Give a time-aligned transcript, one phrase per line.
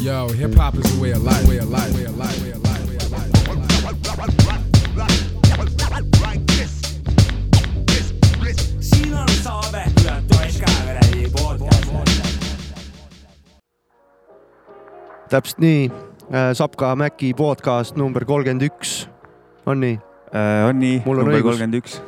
[0.00, 2.50] Yo, hip hop is a way of life, way of life, way of life, way
[2.50, 3.28] of life, way of life.
[10.28, 11.88] Toeska kuradi podcast.
[15.28, 15.90] täpselt nii,
[16.52, 19.08] Sapka Mäki podcast number kolmkümmend üks,
[19.66, 19.98] on nii?
[20.30, 22.00] Äh, on nii, number kolmkümmend üks.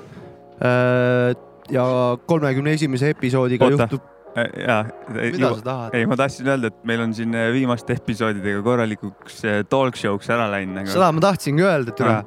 [1.70, 1.84] ja
[2.26, 3.82] kolmekümne esimese episoodiga Oota.
[3.82, 4.80] juhtub, jaa,
[5.14, 5.96] mida sa tahad?
[5.98, 10.30] ei, ma tahtsin öelda, et meil on siin äh, viimaste episoodidega korralikuks äh, talk show'ks
[10.32, 10.92] ära läinud nagu.
[10.92, 12.24] seda ma tahtsingi öelda, Ah..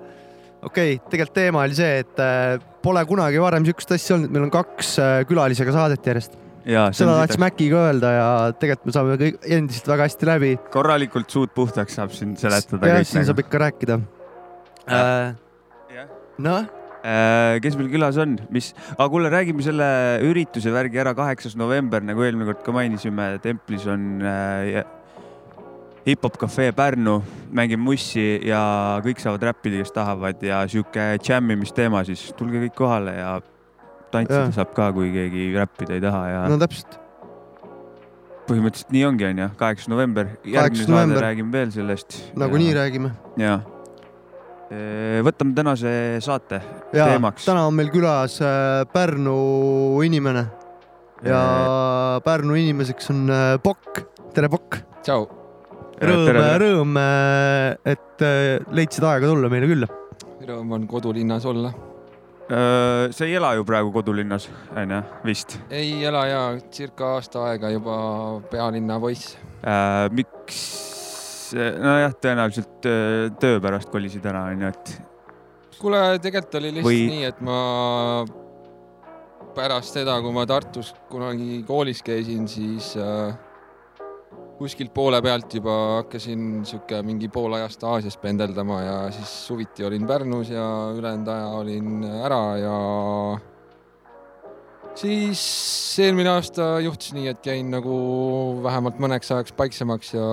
[0.63, 4.47] okei okay,, tegelikult teema oli see, et äh, pole kunagi varem siukest asja olnud, meil
[4.49, 6.37] on kaks äh, külalisega saadet järjest.
[6.67, 8.27] jaa, seda tahtis Mäkiga öelda ja
[8.59, 10.53] tegelikult me saame kõik endiselt väga hästi läbi.
[10.75, 13.47] korralikult suud puhtaks saab siin seletada jah, siin saab nagu.
[13.47, 13.99] ikka rääkida.
[16.43, 19.87] Noh, Äh, kes meil külas on, mis, aga kuule, räägime selle
[20.23, 24.83] ürituse värgi ära, kaheksas november, nagu eelmine kord ka mainisime, templis on äh,
[26.07, 27.17] hip-hop cafe Pärnu,
[27.55, 28.63] mängime mussi ja
[29.03, 30.41] kõik saavad räppida, kes tahavad.
[30.43, 33.37] Ja sihuke džämmimisteema siis, tulge kõik kohale ja
[34.13, 34.55] tantsida Jah.
[34.57, 36.99] saab ka, kui keegi räppida ei taha ja no täpselt,
[38.49, 41.23] põhimõtteliselt nii ongi, onju, kaheksas november, järgmine saade november.
[41.29, 42.19] räägime veel sellest.
[42.37, 43.15] nagunii räägime.
[43.41, 43.61] ja
[45.23, 45.91] võtame tänase
[46.23, 46.61] saate
[46.93, 47.45] ja teemaks.
[47.45, 50.45] täna on meil külas äh, Pärnu inimene
[51.23, 54.03] ja Pärnu inimeseks on äh, Pokk,
[54.35, 54.79] tere Pokk.
[55.03, 55.27] tšau,
[56.03, 56.99] rõõm, rõõm,
[57.85, 59.89] et äh, leidsid aega tulla meile külla.
[60.43, 61.73] rõõm on kodulinnas olla.
[62.51, 66.41] Äh, sa ei ela ju praegu kodulinnas, onju, vist ei ela ja
[66.71, 67.95] circa aasta aega juba
[68.51, 69.37] pealinna poiss.
[69.63, 70.09] äh,.
[70.11, 70.92] miks?
[71.55, 74.93] nojah, tõenäoliselt äh, töö pärast kolisid ära, onju, et
[75.79, 77.15] kuule, tegelikult oli lihtsalt Või- Või...
[77.15, 77.59] nii, et ma
[79.53, 83.33] pärast seda, kui ma Tartus kunagi koolis käisin, siis äh,
[84.57, 90.07] kuskilt poole pealt juba hakkasin sihuke mingi pool ajast Aasias pendeldama ja siis suviti olin
[90.07, 92.75] Pärnus ja ülejäänud aja olin ära ja
[94.99, 95.41] siis
[96.03, 97.95] eelmine aasta juhtus nii, et jäin nagu
[98.63, 100.25] vähemalt mõneks ajaks paiksemaks ja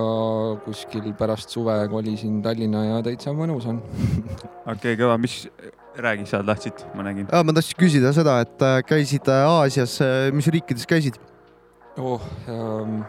[0.65, 3.81] kuskil pärast suve kolisin Tallinna ja täitsa mõnus on.
[4.73, 5.43] okei kõva, mis,
[5.97, 7.29] räägi, sa tahtsid, ma nägin.
[7.31, 9.97] ma tahtsin küsida seda, et äh, käisid äh, Aasias,
[10.35, 11.19] mis riikides käisid?
[11.97, 13.01] oh ähm,.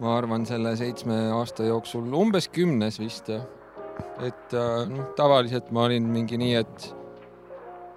[0.00, 3.30] ma arvan, selle seitsme aasta jooksul umbes kümnes vist.
[3.30, 6.94] et äh, noh, tavaliselt ma olin mingi nii, et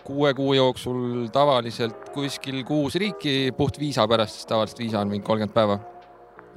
[0.09, 5.25] kuue kuu jooksul tavaliselt kuskil kuus riiki puht viisa pärast, sest tavaliselt viisa on mingi
[5.25, 5.79] kolmkümmend päeva.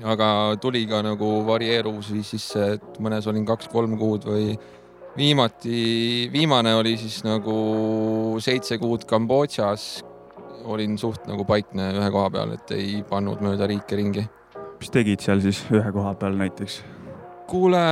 [0.08, 4.56] aga tuli ka nagu varieeruvusi sisse, et mõnes olin kaks-kolm kuud või
[5.16, 10.00] viimati, viimane oli siis nagu seitse kuud Kambodžas
[10.64, 14.26] olin suht nagu paikne ühe koha peal, et ei pannud mööda riike ringi.
[14.80, 16.80] mis tegid seal siis ühe koha peal näiteks?
[17.52, 17.82] Kuule,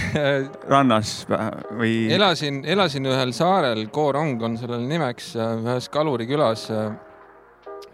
[0.72, 2.08] rannas või?
[2.14, 6.66] elasin, elasin ühel saarel, Koorong on sellele nimeks, ühes Kaluri külas.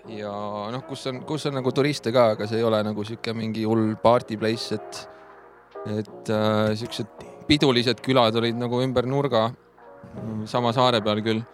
[0.09, 0.35] ja
[0.73, 3.67] noh, kus on, kus on nagu turiste ka, aga see ei ole nagu sihuke mingi
[3.69, 5.03] hull party place, et,
[5.99, 9.51] et äh, siuksed pidulised külad olid nagu ümber nurga,
[10.49, 11.45] sama saare peal küll.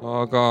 [0.00, 0.44] Aga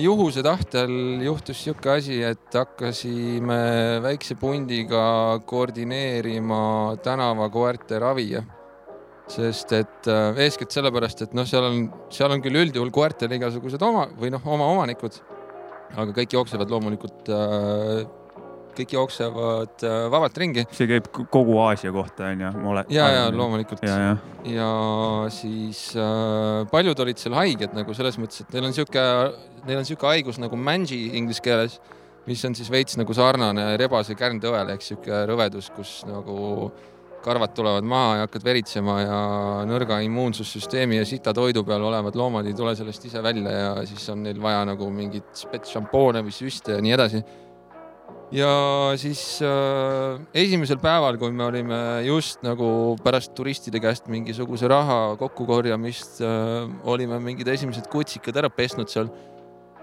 [0.00, 0.92] juhuse tahtel
[1.24, 5.02] juhtus sihuke asi, et hakkasime väikse pundiga
[5.46, 8.30] koordineerima tänavakoerte ravi
[9.30, 13.82] sest et äh, eeskätt sellepärast, et noh, seal on, seal on küll üldjuhul koertel igasugused
[13.86, 15.20] oma või noh, oma omanikud,
[15.94, 18.02] aga kõik jooksevad loomulikult äh,,
[18.76, 22.92] kõik jooksevad äh, vabalt ringi see käib kogu Aasia kohta onju, ma olen.
[22.94, 23.24] ja, ja.
[23.34, 24.16] loomulikult ja,
[24.48, 24.68] ja
[25.34, 29.06] siis äh, paljud olid seal haiged nagu selles mõttes, et neil on sihuke,
[29.66, 31.80] neil on sihuke haigus nagu manji inglise keeles,
[32.28, 36.70] mis on siis veits nagu sarnane rebase kärntõele ehk sihuke rõvedus, kus nagu
[37.20, 39.18] karvad tulevad maha ja hakkad veritsema ja
[39.68, 44.08] nõrga immuunsussüsteemi ja sita toidu peal olevad loomad ei tule sellest ise välja ja siis
[44.12, 47.22] on neil vaja nagu mingit spets šampoone või süste ja nii edasi
[48.34, 48.50] ja
[49.00, 56.20] siis äh, esimesel päeval, kui me olime just nagu pärast turistide käest mingisuguse raha kokkukorjamist
[56.22, 59.10] äh,, olime mingid esimesed kutsikad ära pesnud seal.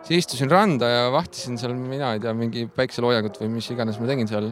[0.07, 4.07] siis istusin randa ja vahtisin seal, mina ei tea, mingi päikseloojangut või mis iganes ma
[4.07, 4.51] tegin seal.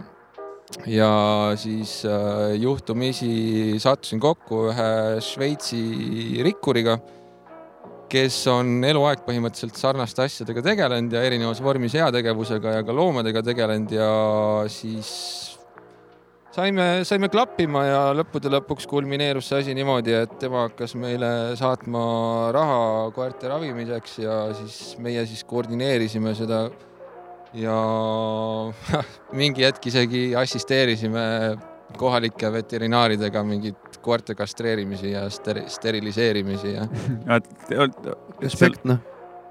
[0.91, 1.11] ja
[1.55, 6.99] siis äh, juhtumisi sattusin kokku ühe Šveitsi rikkuriga
[8.11, 13.93] kes on eluaeg põhimõtteliselt sarnaste asjadega tegelenud ja erinevas vormis heategevusega ja ka loomadega tegelenud
[13.95, 14.09] ja
[14.71, 15.11] siis
[16.55, 21.29] saime, saime klappima ja lõppude lõpuks kulmineerus see asi niimoodi, et tema hakkas meile
[21.59, 22.05] saatma
[22.55, 22.81] raha
[23.15, 26.65] koerte ravimiseks ja siis meie siis koordineerisime seda
[27.55, 27.77] ja
[29.39, 31.25] mingi hetk isegi assisteerisime
[31.99, 36.87] kohalike veterinaaridega mingit koerte kastreerimisi ja steri- steriliseerimisi ja
[38.43, 39.01] respekt noh.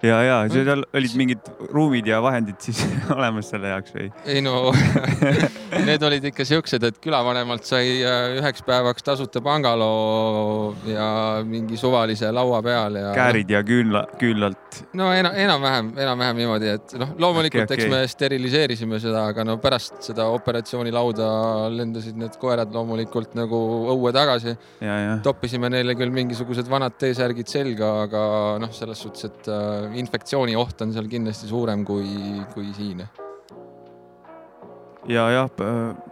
[0.05, 2.81] ja, ja seal olid mingid ruumid ja vahendid siis
[3.17, 4.09] olemas selle jaoks või?
[4.31, 4.73] ei no
[5.89, 11.07] need olid ikka siuksed, et külavanemalt sai äh, üheks päevaks tasuta pangaloo ja
[11.47, 13.13] mingi suvalise laua peal ja.
[13.17, 14.83] käärid ja küünla, küünlalt.
[14.99, 19.47] no ena, enam-vähem, enam-vähem niimoodi, et noh, loomulikult Okei, okay, eks me steriliseerisime seda, aga
[19.47, 21.29] no pärast seda operatsioonilauda
[21.75, 23.61] lendasid need koerad loomulikult nagu
[23.95, 24.57] õue tagasi.
[25.25, 28.23] toppisime neile küll mingisugused vanad T-särgid selga, aga
[28.63, 33.05] noh, selles suhtes, et äh, infektsiooni oht on seal kindlasti suurem kui, kui siin.
[35.09, 35.51] ja jah,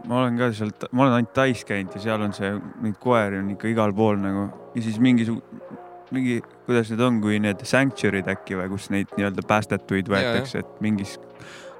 [0.07, 2.53] ma olen ka sealt, ma olen ainult Tais käinud ja seal on see,
[2.85, 5.81] neid koeri on ikka igal pool nagu ja siis mingisugune,
[6.13, 10.83] mingi, kuidas need on, kui need sanctuary'd äkki või kus neid nii-öelda päästetuid võetakse, et
[10.85, 11.17] mingis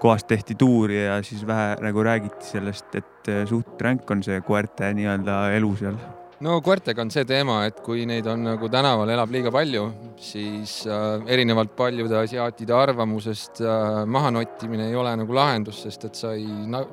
[0.03, 4.41] kohas tehti tuuri ja siis vähe nagu räägiti sellest, et eh, suht ränk on see
[4.47, 6.01] koerte nii-öelda elu seal.
[6.43, 9.85] No koertega on see teema, et kui neid on nagu tänaval elab liiga palju,
[10.21, 16.35] siis äh, erinevalt paljude asiaatide arvamusest äh, mahanottimine ei ole nagu lahendus, sest et sa
[16.39, 16.49] ei,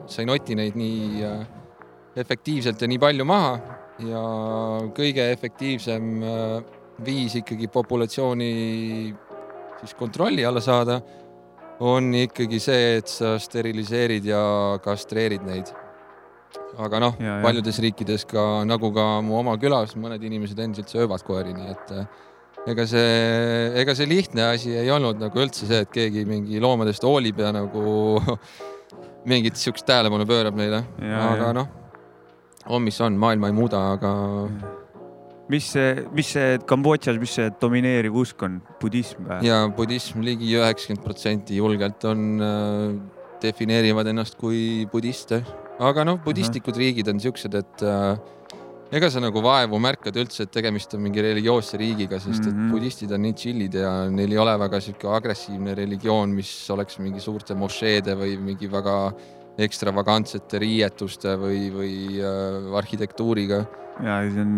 [0.08, 1.40] sa ei noti neid nii äh,
[2.20, 3.56] efektiivselt ja nii palju maha
[4.06, 4.24] ja
[4.96, 6.60] kõige efektiivsem äh,
[7.06, 8.54] viis ikkagi populatsiooni
[9.80, 11.00] siis kontrolli alla saada
[11.80, 14.42] on ikkagi see, et sa steriliseerid ja
[14.84, 15.72] kastreerid neid.
[16.80, 21.54] Aga noh, paljudes riikides ka nagu ka mu oma külas mõned inimesed endiselt söövad koeri,
[21.56, 22.08] nii et äh,
[22.68, 23.12] ega see,
[23.82, 27.54] ega see lihtne asi ei olnud nagu üldse see, et keegi mingi loomadest hoolib ja
[27.56, 28.20] nagu
[29.30, 31.72] mingit siukest tähelepanu pöörab neile, aga noh,
[32.70, 34.14] on mis on, maailma ei muuda, aga
[35.50, 39.40] mis see, mis see Kambodžas, mis see domineeriv usk on, budism või?
[39.50, 43.00] ja budism ligi üheksakümmend protsenti julgelt on äh,,
[43.44, 45.42] defineerivad ennast kui budiste,
[45.80, 48.18] aga noh, budistlikud riigid on siuksed, et äh,
[48.92, 52.72] ega sa nagu vaevu märkad üldse, et tegemist on mingi religioosse riigiga, sest et Mhm.
[52.74, 57.20] budistid on nii chill'id ja neil ei ole väga sihuke agressiivne religioon, mis oleks mingi
[57.24, 58.96] suurte mošeede või mingi väga
[59.60, 63.66] ekstravagantsete riietuste või, või äh, arhitektuuriga.
[64.04, 64.54] ja see on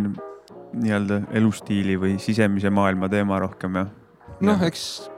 [0.74, 3.90] nii-öelda elustiili või sisemise maailma teema rohkem jah?
[4.42, 5.10] noh, eks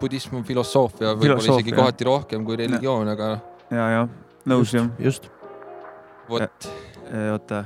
[0.00, 3.32] budism on filosoofia, võib-olla isegi kohati rohkem kui religioon, aga
[3.70, 4.08] ja, ja
[4.48, 4.88] nõus jah.
[4.98, 5.28] just,
[6.28, 6.68] vot
[7.32, 7.64] oota,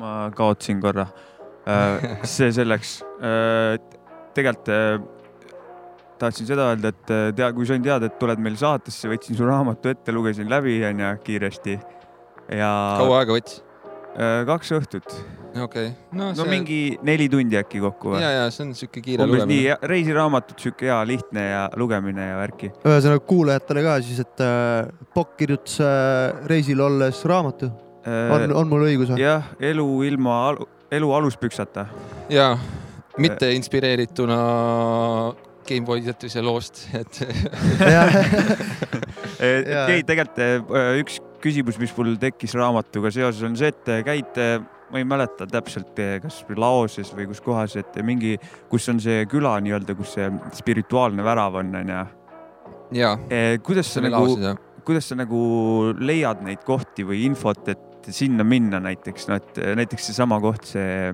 [0.00, 1.06] ma kaotsin korra.
[2.22, 3.00] see selleks.
[4.36, 5.00] tegelikult äh,
[6.18, 9.46] tahtsin seda öelda, et äh, tea, kui sain teada, et tuled meil saatesse, võtsin su
[9.48, 11.76] raamatu ette, lugesin läbi onju kiiresti
[12.56, 12.70] ja
[13.00, 13.62] kaua aega võttis?
[14.14, 15.16] äh, kaks õhtut,
[15.62, 19.02] okei okay., no, no mingi neli tundi äkki kokku või ja, ja see on siuke
[19.04, 22.68] kiire umbes nii lugemine., reisiraamatut, sihuke hea lihtne ja lugemine ja värki.
[22.84, 24.50] ühesõnaga kuulajatele ka siis, et äh,
[25.16, 25.88] Pokk kirjutas äh,
[26.50, 27.66] reisil olles raamatu,
[28.06, 29.18] on, on mul õigus või?
[29.24, 29.42] jah,
[29.72, 30.36] elu ilma
[30.94, 31.82] elu aluspüksata.
[32.32, 32.46] ja
[33.22, 34.38] mitte inspireerituna
[35.66, 37.12] Gameboy Tetrise loost, et
[39.42, 44.38] ei, tegelikult äh, üks küsimus, mis mul tekkis raamatuga seoses, on see, et käid,
[44.90, 48.36] ma ei mäleta täpselt, kas Laoses või kus kohas, et mingi,
[48.70, 52.04] kus on see küla nii-öelda, kus see spirituaalne värav on, onju.
[52.94, 53.16] ja
[53.66, 54.56] kuidas see sa oli nagu
[54.86, 55.38] kuidas sa nagu
[55.98, 61.10] leiad neid kohti või infot, et sinna minna näiteks, no et näiteks seesama koht, see,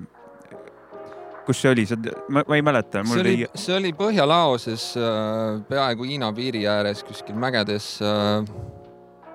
[1.47, 1.87] kus see oli,
[2.29, 7.01] ma, ma ei mäleta, see oli ei,, see oli Põhja-Laoses äh, peaaegu Hiina piiri ääres
[7.07, 8.45] kuskil mägedes äh,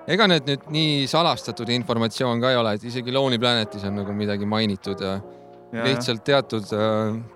[0.09, 4.15] ega need nüüd nii salastatud informatsioon ka ei ole, et isegi Lonely Planetis on nagu
[4.15, 5.19] midagi mainitud ja
[5.85, 6.71] lihtsalt teatud,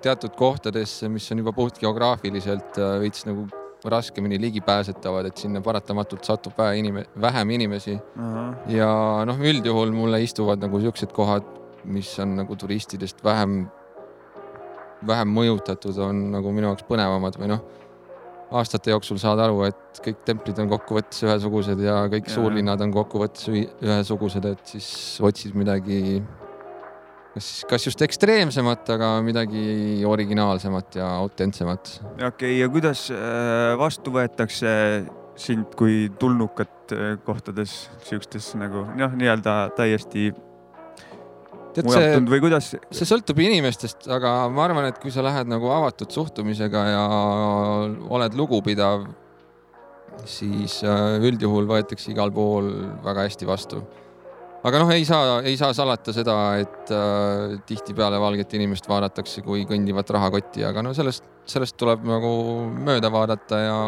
[0.01, 3.45] teatud kohtades, mis on juba puht geograafiliselt äh, veits nagu
[3.83, 7.97] raskemini ligipääsetavad, et sinna paratamatult satub vähe inime-, vähem inimesi.
[8.71, 8.89] Ja
[9.27, 11.43] noh, üldjuhul mulle istuvad nagu siuksed kohad,
[11.83, 13.65] mis on nagu turistidest vähem,
[15.07, 17.65] vähem mõjutatud, on nagu minu jaoks põnevamad või noh,
[18.59, 22.37] aastate jooksul saad aru, et kõik templid on kokkuvõttes ühesugused ja kõik Jaa.
[22.37, 24.87] suurlinnad on kokkuvõttes ühesugused, et siis
[25.23, 26.21] otsid midagi,
[27.33, 31.97] kas kas just ekstreemsemat, aga midagi originaalsemat ja autentsemat.
[32.13, 34.71] okei okay,, ja kuidas äh, vastu võetakse
[35.39, 40.29] sind kui tulnukat äh, kohtades, siukestes nagu noh, nii-öelda täiesti
[41.75, 42.69] tead see või kuidas?
[42.93, 47.03] see sõltub inimestest, aga ma arvan, et kui sa lähed nagu avatud suhtumisega ja
[48.13, 49.07] oled lugupidav,
[50.29, 52.69] siis äh, üldjuhul võetakse igal pool
[53.03, 53.83] väga hästi vastu.
[54.63, 59.65] aga noh, ei saa, ei saa salata seda, et äh, tihtipeale valget inimest vaadatakse kui
[59.69, 62.33] kõndivat rahakotti, aga no sellest, sellest tuleb nagu
[62.77, 63.79] mööda vaadata ja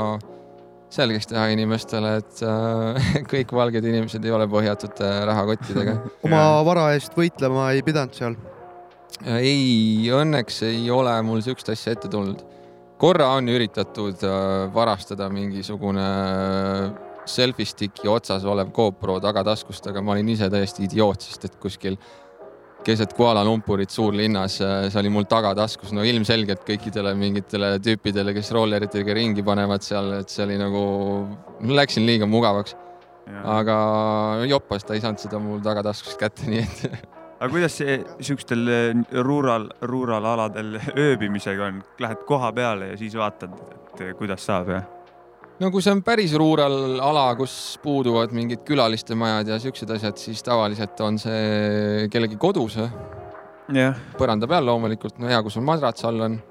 [0.95, 5.97] selgeks teha inimestele, et äh, kõik valged inimesed ei ole põhjatute rahakottidega.
[6.27, 8.37] oma vara eest võitlema ei pidanud seal.
[9.37, 12.43] ei, õnneks ei ole mul siukest asja ette tulnud.
[13.01, 16.07] korra on üritatud äh, varastada mingisugune
[17.25, 21.97] selfie stick'i otsas olev GoPro tagataskust, aga ma olin ise täiesti idioot, sest et kuskil
[22.85, 29.17] keset Kuala Lumpurit suurlinnas, see oli mul tagataskus, no ilmselgelt kõikidele mingitele tüüpidele, kes rolleritega
[29.17, 30.85] ringi panevad seal, et see oli nagu,
[31.65, 32.77] läksin liiga mugavaks,
[33.41, 33.75] aga
[34.49, 38.99] joppas, ta ei saanud seda mul tagataskust kätte, nii et aga kuidas see siukestel eh,
[39.25, 44.71] rural, rural aladel ööbimisega on, lähed koha peale ja siis vaatad, et eh, kuidas saab
[44.71, 44.83] ja?
[45.59, 50.17] No kui see on päris ruural ala, kus puuduvad mingid külaliste majad ja siuksed asjad,
[50.19, 56.05] siis tavaliselt on see kellegi kodus, jah, põranda peal loomulikult, no hea, kui sul madrats
[56.07, 56.41] all on.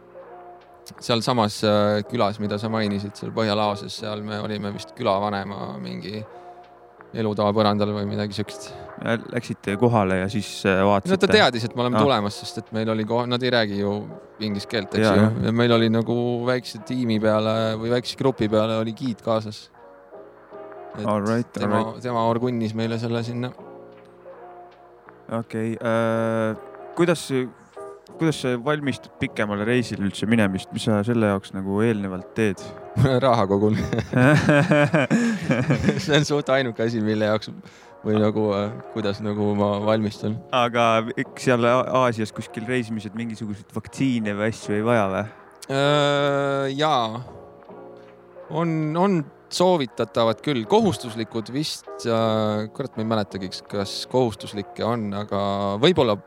[1.00, 6.18] sealsamas äh, külas, mida sa mainisid, seal Põhjalaoses, seal me olime vist külavanema mingi
[7.14, 8.68] elutoa põrandal või midagi siukest.
[9.32, 11.26] Läksite kohale ja siis no vaatasite?
[11.26, 12.02] ta teadis, et me oleme Ah.
[12.06, 13.92] tulemas, sest et meil oli kohe, nad ei räägi ju
[14.40, 18.48] inglise keelt, eks Jaa, ju ja meil oli nagu väikse tiimi peale või väikse grupi
[18.48, 19.70] peale oli giid kaasas.
[20.94, 23.50] Right, tema right., tema orgunnis meile selle sinna
[25.32, 26.54] okei okay,,
[26.94, 27.24] kuidas,
[28.18, 32.62] kuidas sa valmistud pikemale reisile üldse minemist, mis sa selle jaoks nagu eelnevalt teed?
[33.26, 33.78] raha kogun.
[36.04, 37.50] see on suht ainuke asi, mille jaoks
[38.04, 38.48] või nagu,
[38.92, 40.36] kuidas nagu ma valmistun.
[40.52, 45.24] aga eks seal Aasias kuskil reisimised mingisuguseid vaktsiine või asju ei vaja või?
[46.76, 47.22] jaa,
[48.52, 48.68] on,
[49.00, 49.22] on
[49.54, 55.40] soovitatavad küll, kohustuslikud vist, kurat, ma ei mäletagi, kas kohustuslikke on, aga
[55.82, 56.18] võib-olla,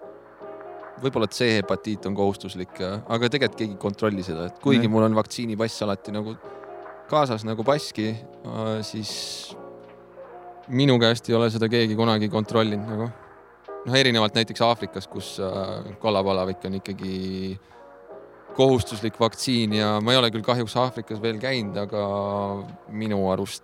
[1.04, 5.86] võib-olla C-hepatiit on kohustuslik, aga tegelikult keegi ei kontrolli seda, et kuigi mul on vaktsiinipass
[5.86, 6.38] alati nagu
[7.12, 8.14] kaasas nagu passki,
[8.88, 9.12] siis
[10.68, 13.10] minu käest ei ole seda keegi kunagi kontrollinud nagu.
[13.88, 17.58] noh, erinevalt näiteks Aafrikas, kus äh, kollapalavik on ikkagi
[18.58, 22.04] kohustuslik vaktsiin ja ma ei ole küll kahjuks Aafrikas veel käinud, aga
[22.90, 23.64] minu arust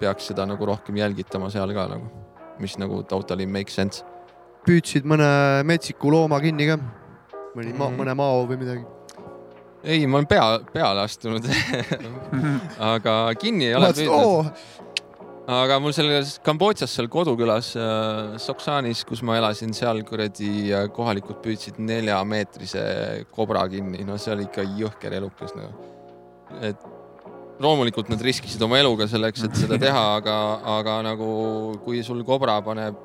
[0.00, 2.08] peaks seda nagu rohkem jälgitama seal ka nagu,
[2.62, 4.04] mis nagu totally make sense.
[4.64, 5.26] püüdsid mõne
[5.68, 6.78] metsiku looma kinni ka?
[7.54, 7.98] mõni ma,, Mhm.
[8.00, 8.84] mõne mao või midagi?
[9.84, 11.44] ei, ma olen pea, peale astunud
[12.94, 14.64] aga kinni ei ole püüdnud.
[15.50, 21.42] Aga mul selles Kambodžas seal kodukülas äh, Soksanis, kus ma elasin, seal kuradi äh, kohalikud
[21.44, 22.84] püüdsid neljameetrise
[23.34, 25.90] kobra kinni, no see oli ikka jõhker elukas nagu.
[26.64, 26.80] et
[27.60, 30.38] loomulikult nad riskisid oma eluga selleks, et seda teha, aga,
[30.78, 31.28] aga nagu
[31.84, 32.96] kui sul kobra paneb,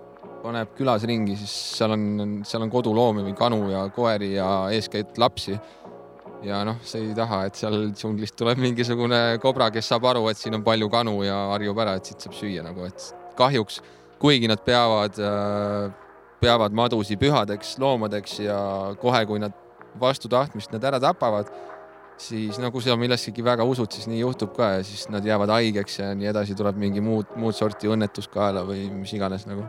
[0.43, 5.19] paneb külas ringi, siis seal on, seal on koduloomi või kanu ja koeri ja eeskätt
[5.19, 5.57] lapsi
[6.45, 10.39] ja noh, sa ei taha, et seal džunglist tuleb mingisugune kobra, kes saab aru, et
[10.39, 13.81] siin on palju kanu ja harjub ära, et siit saab süüa nagu, et kahjuks,
[14.19, 15.19] kuigi nad peavad,
[16.43, 18.59] peavad madusi pühadeks loomadeks ja
[19.01, 19.55] kohe, kui nad
[19.99, 21.49] vastu tahtmist nad ära tapavad,
[22.19, 25.99] siis nagu sa millessegi väga usud, siis nii juhtub ka ja siis nad jäävad haigeks
[26.01, 29.67] ja nii edasi, tuleb mingi muud, muud sorti õnnetus kaela või mis iganes nagu.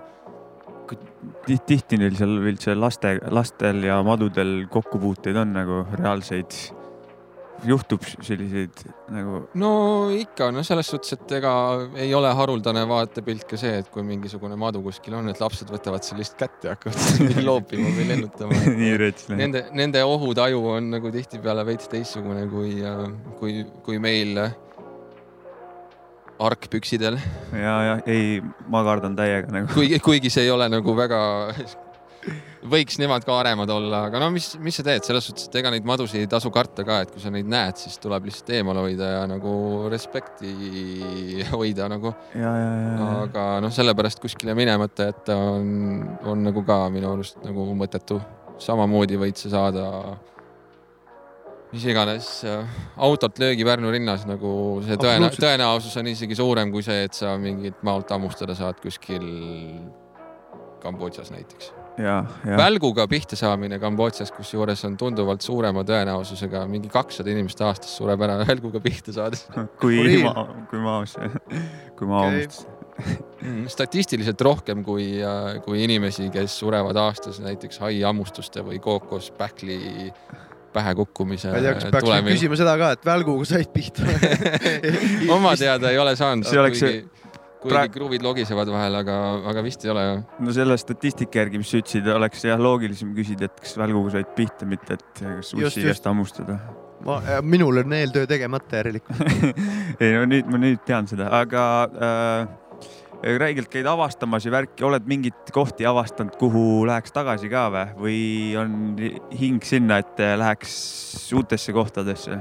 [1.46, 6.56] tihti, neil seal üldse laste, lastel ja madudel kokkupuuteid on nagu reaalseid,
[7.66, 8.78] juhtub selliseid
[9.12, 9.72] nagu no
[10.16, 11.52] ikka, no selles suhtes, et ega
[12.00, 16.06] ei ole haruldane vaatepilt ka see, et kui mingisugune madu kuskil on, et lapsed võtavad
[16.06, 18.62] selle lihtsalt kätte ja hakkavad loopima või lennutama.
[18.80, 19.28] nii rets.
[19.34, 22.78] Nende, nende ohutaju on nagu tihtipeale veits teistsugune kui,
[23.42, 24.40] kui, kui meil
[26.40, 27.18] argpüksidel,
[27.52, 28.40] ja, ja ei,
[28.72, 29.70] ma kardan täiega nagu.
[29.74, 31.20] kuigi, kuigi see ei ole nagu väga,
[32.70, 35.72] võiks nemad ka aremad olla, aga no mis, mis sa teed, selles suhtes, et ega
[35.72, 38.84] neid madusid ei tasu karta ka, et kui sa neid näed, siis tuleb lihtsalt eemale
[38.86, 39.52] hoida ja nagu
[39.92, 40.54] respekti
[41.54, 45.70] hoida nagu, aga noh, sellepärast kuskile minemata jätta on,
[46.28, 48.20] on nagu ka minu arust nagu mõttetu.
[48.60, 49.84] samamoodi võid sa saada
[51.70, 52.66] mis iganes äh,
[52.98, 54.52] autot löögi Pärnu rinnas nagu
[54.86, 59.26] see tõena, tõenäosus on isegi suurem kui see, et sa mingit maalt hammustada saad kuskil
[60.80, 61.74] Kambodžas näiteks.
[62.56, 68.38] välguga pihta saamine Kambodžas, kusjuures on tunduvalt suurema tõenäosusega, mingi kakssada inimest aastas sureb ära
[68.48, 69.44] välguga pihta saades.
[69.82, 70.24] kui Uriin.
[70.24, 71.00] ma, kui ma,
[71.98, 72.46] kui ma Okei.
[72.46, 73.68] hammustasin.
[73.72, 75.10] statistiliselt rohkem kui,
[75.64, 79.78] kui inimesi, kes surevad aastas näiteks haihammustuste või kookospähkli
[80.74, 84.06] pähe kukkumise ma ei tea, kas peaks nüüd küsima seda ka, et välguga said pihta
[85.36, 87.00] oma teada ei ole saanud, See oleks kuigi,
[87.60, 89.16] kuigi praegu- kruvid logisevad vahel, aga,
[89.52, 90.20] aga vist ei ole jah.
[90.46, 94.30] no selle statistika järgi, mis sa ütlesid, oleks jah loogilisem küsida, et kas välguga said
[94.38, 95.90] pihta, mitte et kas Just, ussi just.
[95.90, 96.58] käest hammustada.
[97.06, 99.20] ma, minul on eeltöö tegemata järelikult.
[100.02, 102.58] ei no nüüd ma nüüd tean seda, aga äh,
[103.22, 108.20] räigelt käid avastamas ja värki, oled mingeid kohti avastanud, kuhu läheks tagasi ka või, või
[108.60, 108.76] on
[109.36, 112.40] hing sinna, et läheks uutesse kohtadesse?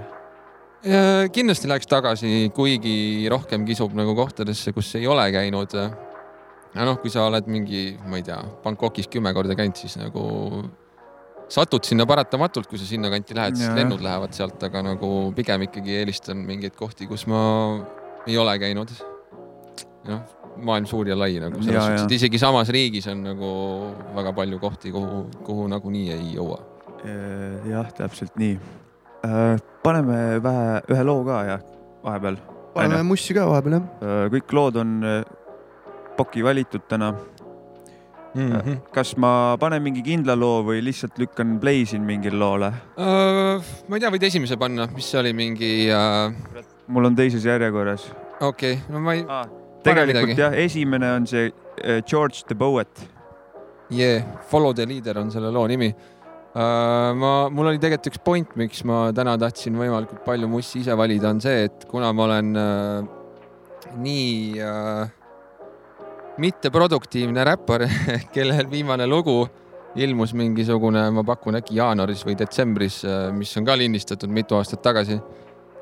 [1.36, 5.74] kindlasti läheks tagasi, kuigi rohkem kisub nagu kohtadesse, kus ei ole käinud.
[5.76, 10.64] ja noh, kui sa oled mingi, ma ei tea, Bangkokis kümme korda käinud, siis nagu
[11.52, 16.00] satud sinna paratamatult, kui sa sinnakanti lähed, siis lennud lähevad sealt, aga nagu pigem ikkagi
[16.00, 17.42] eelistan mingeid kohti, kus ma
[18.28, 18.94] ei ole käinud.
[20.08, 23.50] noh, maailm suur ja lai nagu selles suhtes, et isegi samas riigis on nagu
[24.16, 26.60] väga palju kohti, kuhu, kuhu nagunii ei jõua.
[27.70, 28.60] jah, täpselt nii.
[29.84, 31.60] paneme vähe, ühe loo ka ja
[32.04, 32.40] vahepeal.
[32.76, 34.32] paneme mussi ka vahepeal jah.
[34.36, 35.20] kõik lood on äh,
[36.20, 37.14] Poki valitud täna.
[38.36, 38.78] Mm -hmm.
[38.92, 42.68] kas ma panen mingi kindla loo või lihtsalt lükkan play siin mingile loole?
[42.98, 46.30] Uh, ma ei tea, võid esimese panna, mis see oli, mingi uh,,
[46.88, 48.12] mul on teises järjekorras.
[48.40, 49.48] okei okay., no ma ei Ah,
[49.86, 53.10] tegelikult jah, esimene on see äh, George the Poet.
[53.90, 57.14] yeah,, Follow the leader on selle loo nimi uh,.
[57.16, 61.32] ma, mul oli tegelikult üks point, miks ma täna tahtsin võimalikult palju mussi ise valida,
[61.32, 65.08] on see, et kuna ma olen uh, nii uh,
[66.40, 67.86] mitteproduktiivne räppar,
[68.36, 69.42] kellel viimane lugu
[70.00, 73.02] ilmus mingisugune, ma pakun äkki jaanuaris või detsembris,
[73.36, 75.18] mis on ka lindistatud mitu aastat tagasi.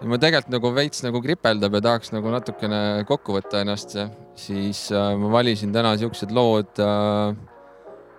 [0.05, 3.97] Ma tegelikult nagu veits nagu kripeldab ja tahaks nagu natukene kokku võtta ennast,
[4.37, 7.31] siis äh, ma valisin täna siuksed lood äh,,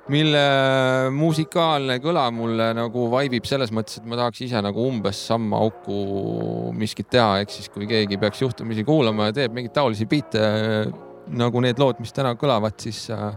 [0.09, 0.43] mille
[1.15, 6.73] musikaalne kõla mulle nagu vaibib selles mõttes, et ma tahaks ise nagu umbes samma auku
[6.77, 10.97] miskit teha, ehk siis kui keegi peaks juhtumisi kuulama ja teeb mingeid taolisi biite äh,
[11.29, 13.31] nagu need lood, mis täna kõlavad, siis äh,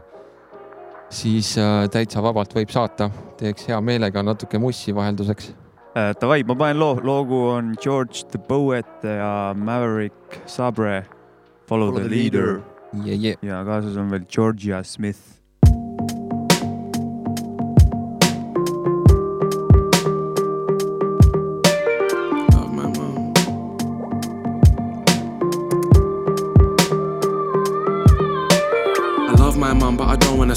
[1.12, 5.52] siis äh, täitsa vabalt võib saata, teeks hea meelega natuke mussi vahelduseks.
[5.94, 10.14] Äh, Davai, ma panen loo, loogu on George the Poet ja Maverick
[10.46, 11.04] Sabre.
[11.68, 12.62] Follow, the, the leader,
[12.94, 13.36] Yeah, yeah.
[13.42, 15.41] ja kaasas on veel Georgia Smith.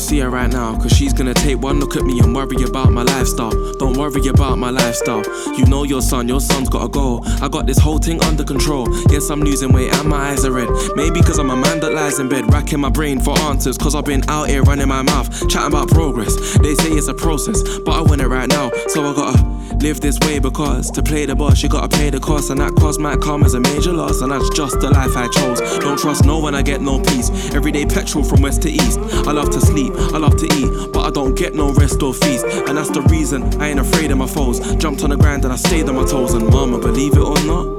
[0.04, 0.76] See her right now.
[0.76, 3.50] Cause she's gonna take one look at me and worry about my lifestyle.
[3.74, 5.24] Don't worry about my lifestyle.
[5.56, 7.22] You know your son, your son's gotta go.
[7.40, 8.86] I got this whole thing under control.
[9.10, 10.68] Yes, I'm losing weight and my eyes are red.
[10.94, 13.78] Maybe cause I'm a man that lies in bed, racking my brain for answers.
[13.78, 16.34] Cause I've been out here running my mouth, chatting about progress.
[16.58, 18.70] They say it's a process, but I want it right now.
[18.88, 22.18] So I gotta live this way because to play the boss, you gotta pay the
[22.18, 22.48] cost.
[22.48, 24.22] And that cost might come as a major loss.
[24.22, 25.60] And that's just the life I chose.
[25.80, 27.28] Don't trust no one, I get no peace.
[27.54, 28.98] Everyday petrol from west to east.
[29.28, 32.14] I love to sleep, I love to eat, but I don't get no rest or
[32.14, 32.46] feast.
[32.46, 34.58] And that's the reason I ain't afraid of my foes.
[34.76, 36.32] Jumped on the grind and I stayed on my toes.
[36.32, 37.73] And mama, believe it or not.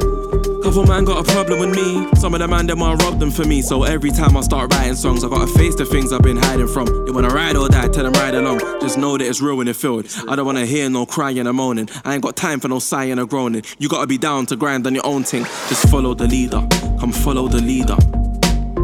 [0.65, 2.07] Couple man got a problem with me.
[2.15, 3.61] Some of the man them want rob them for me.
[3.61, 6.67] So every time I start writing songs, I gotta face the things I've been hiding
[6.67, 6.87] from.
[7.05, 8.61] You wanna ride or die, tell them ride along.
[8.81, 10.07] Just know that it's real when it filled.
[10.27, 11.87] I don't wanna hear no crying or moaning.
[12.03, 13.61] I ain't got time for no sighing or groaning.
[13.77, 15.43] You gotta be down to grind on your own thing.
[15.69, 16.67] Just follow the leader.
[16.99, 17.97] Come follow the leader.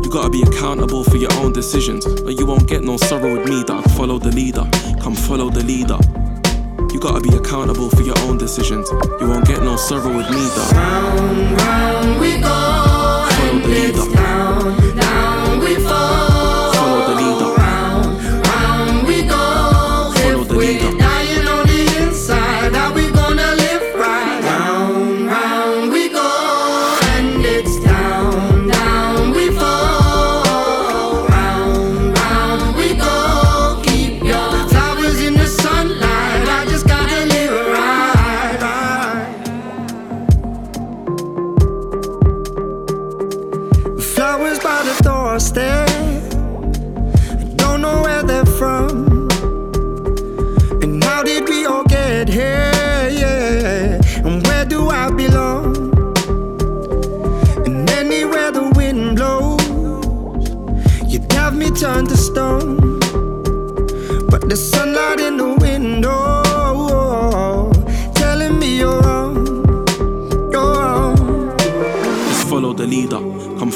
[0.04, 2.06] You gotta be accountable for your own decisions.
[2.06, 3.90] Or you won't get no sorrow with me, dog.
[3.98, 4.70] Follow the leader.
[5.02, 5.98] Come follow the leader.
[7.02, 8.88] You gotta be accountable for your own decisions.
[9.20, 10.72] You won't get no sorrow with me, dog.
[10.72, 15.01] Round, round we go, Follow the leader.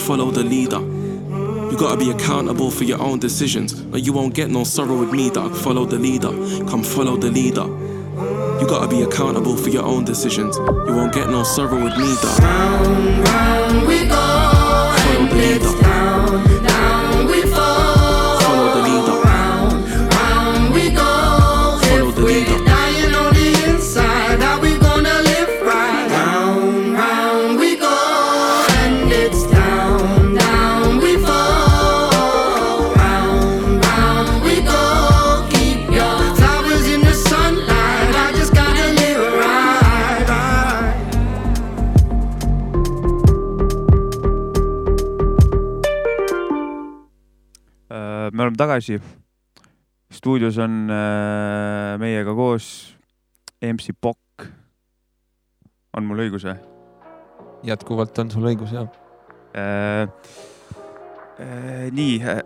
[0.06, 0.80] Follow the leader.
[0.80, 3.74] You gotta be accountable for your own decisions.
[3.92, 5.56] Or you won't get no sorrow with me, dog.
[5.56, 6.30] Follow the leader.
[6.70, 7.66] Come follow the leader.
[8.60, 10.58] You gotta be accountable for your own decisions.
[10.58, 12.40] You won't get no sorrow with me, dog.
[12.40, 14.16] Round, round we go,
[14.96, 15.85] Follow the leader.
[48.76, 49.00] tagasi.
[50.12, 52.96] stuudios on äh, meiega koos
[53.64, 54.46] MC Pokk.
[55.96, 56.58] on mul õigus või?
[57.64, 58.84] jätkuvalt on sul õigus ja
[59.56, 60.10] Äh,
[61.40, 62.42] äh, nii äh,,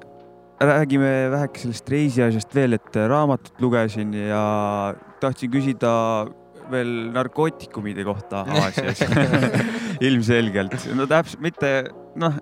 [0.61, 6.29] räägime väheke sellest reisiasjast veel, et raamatut lugesin ja tahtsin küsida
[6.69, 9.01] veel narkootikumide kohta Aasias.
[10.07, 11.73] ilmselgelt, no täpselt mitte
[12.21, 12.37] noh,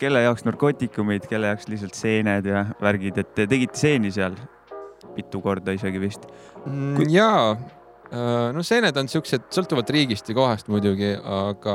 [0.00, 4.38] kelle jaoks narkootikumid, kelle jaoks lihtsalt seened ja värgid, et te tegite seeni seal
[5.16, 6.26] mitu korda isegi vist.
[6.64, 7.08] mm, Kui-.
[7.14, 7.56] jaa,
[8.54, 11.74] no seened on siuksed, sõltuvalt riigist ja kohast muidugi, aga,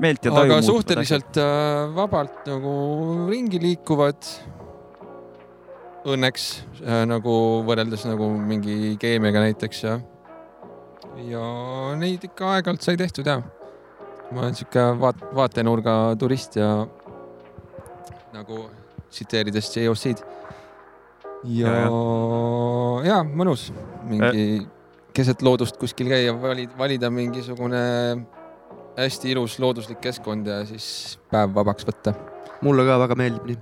[0.00, 2.72] meelt ja taju aga suhteliselt äh, vabalt nagu
[3.30, 4.32] ringi liikuvad.
[6.10, 6.44] Õnneks
[6.80, 7.32] äh, nagu
[7.68, 9.98] võrreldes nagu mingi keemiaga näiteks ja,
[11.28, 11.42] ja
[12.00, 13.42] neid ikka aeg-ajalt sai tehtud ja.
[14.30, 16.70] Ma olen sihuke vaat-, vaatenurga turist ja
[18.34, 18.64] nagu
[19.10, 20.22] tsiteerides JOC-d.
[21.44, 21.86] ja, Ja,
[23.06, 23.70] ja, mõnus,
[24.08, 24.66] mingi
[25.16, 27.80] keset loodust kuskil käia, valida, valida mingisugune
[29.00, 32.14] hästi ilus looduslik keskkond ja siis päev vabaks võtta.
[32.62, 33.58] mulle ka väga meeldib nii.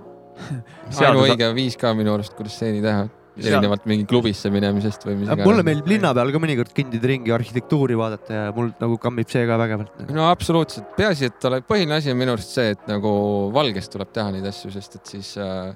[1.06, 5.64] ainuõige viis ka minu arust, kuidas seeni teha, erinevalt mingi klubisse minemisest või mis mulle
[5.66, 9.58] meeldib linna peal ka mõnikord kõndida ringi, arhitektuuri vaadata ja mul nagu kammib see ka
[9.60, 10.04] vägevalt.
[10.14, 13.10] no absoluutselt, peaasi, et ole, põhiline asi on minu arust see, et nagu
[13.54, 15.72] valges tuleb teha neid asju, sest et siis äh,,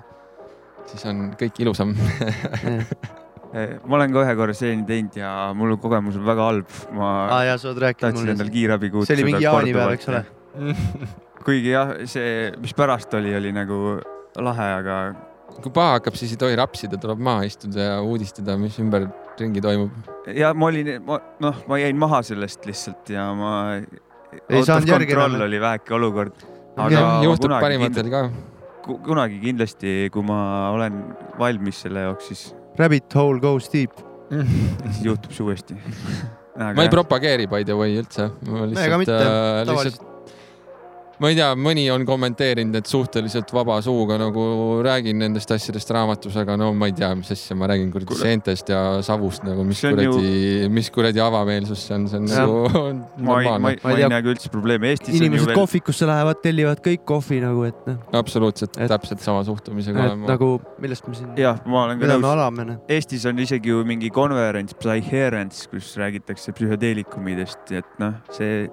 [0.90, 1.96] siis on kõik ilusam.
[3.52, 7.08] Eh, ma olen ka ühe korra seeni teinud ja mul kogemus on väga halb, ma
[7.36, 8.46] oled rääkinud tahtsin mulle.
[8.54, 9.08] kiirabi kutsuda.
[9.10, 10.22] see oli mingi jaanipäev, eks ole?.
[11.44, 13.98] kuigi jah, see, mis pärast oli, oli nagu
[14.40, 14.96] lahe, aga
[15.62, 20.12] kui paha hakkab, siis ei tohi rapsida, tuleb maha istuda ja uudistada, mis ümberringi toimub.
[20.36, 20.94] ja ma olin,
[21.42, 23.52] noh, ma jäin maha sellest lihtsalt ja ma.
[24.48, 25.26] Ei saanud järgi enam.
[25.28, 26.44] kontroll oli väike olukord.
[26.80, 28.22] Aga ma juhtub kunagi parimatel ka.
[28.82, 30.38] Ku- kunagi kindlasti, kui ma
[30.72, 31.02] olen
[31.38, 32.46] valmis selle jaoks, siis,
[32.78, 34.00] Rabbit hole goes deep.
[34.32, 35.76] siis juhtub see uuesti.
[36.56, 38.30] ma ei propageeri by the way üldse.
[38.48, 40.08] Mitte, lihtsalt, tavaliselt.
[41.22, 44.42] Ma ei tea, mõni on kommenteerinud, et suhteliselt vaba suuga nagu
[44.82, 48.72] räägin nendest asjadest raamatus, aga no ma ei tea, mis asja ma räägin kuradi seentest
[48.72, 52.42] ja savust nagu, mis on ju- kuradi, mis kuradi avameelsus see on, see on Jah.
[52.42, 54.08] nagu ma ei, ma normaalne ei, Ma ma ei ei tea.
[54.16, 57.98] näe ka üldse probleemi, on inimesed veel, kohvikusse lähevad, tellivad kõik kohvi nagu, et noh,
[58.18, 60.32] absoluutselt Et- täpselt sama suhtumisega et olen ma.
[60.34, 60.50] nagu
[60.82, 62.66] millest me siin, jah, ma olen ka nõus.
[62.66, 62.80] noh.
[62.88, 64.74] Eestis on isegi ju mingi konverents,
[65.70, 68.66] kus räägitakse psühhedeelikumidest, et noh, see,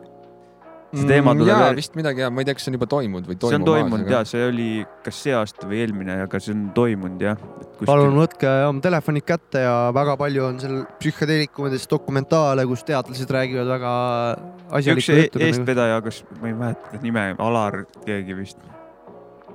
[0.94, 2.88] see teema tuleb jaa, veel- vist midagi ja ma ei tea, kas see on juba
[2.90, 4.70] toimunud või see on toimunud ja see oli
[5.06, 7.44] kas see aasta või eelmine, aga see on toimunud jah.
[7.86, 13.70] palun võtke oma telefonid kätte ja väga palju on seal psühhedeelikumidest dokumentaale, kus teadlased räägivad
[13.76, 13.94] väga
[14.34, 15.40] üks asjalikku e- juttu.
[15.40, 15.48] Nagu.
[15.52, 18.70] eestvedaja, kas ma ei mäleta ta nime, Alar keegi vist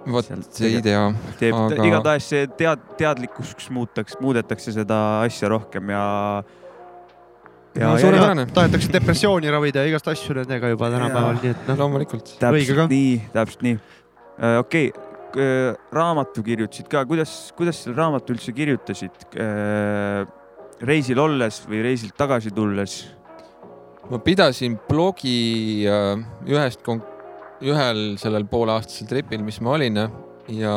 [0.07, 0.29] vot
[0.61, 1.05] ei tea.
[1.41, 6.05] teeb Aga- aga..., igatahes see tead-, teadlikkuseks muutaks, muudetakse seda asja rohkem ja.
[7.75, 8.47] Ja No suurepärane.
[8.55, 12.37] tahetakse depressiooni ravida ja igast asju nendega juba tänapäeval, nii et noh, loomulikult.
[12.39, 13.81] täpselt nii, täpselt nii.
[14.61, 19.27] okei okay., raamatu kirjutasid ka, kuidas, kuidas selle raamatu üldse kirjutasid?
[20.85, 23.01] reisil olles või reisilt tagasi tulles?
[24.11, 26.19] ma pidasin blogi äh,
[26.51, 26.85] ühest,
[27.65, 30.03] ühel sellel pooleaastasel tripil, mis ma olin
[30.53, 30.75] ja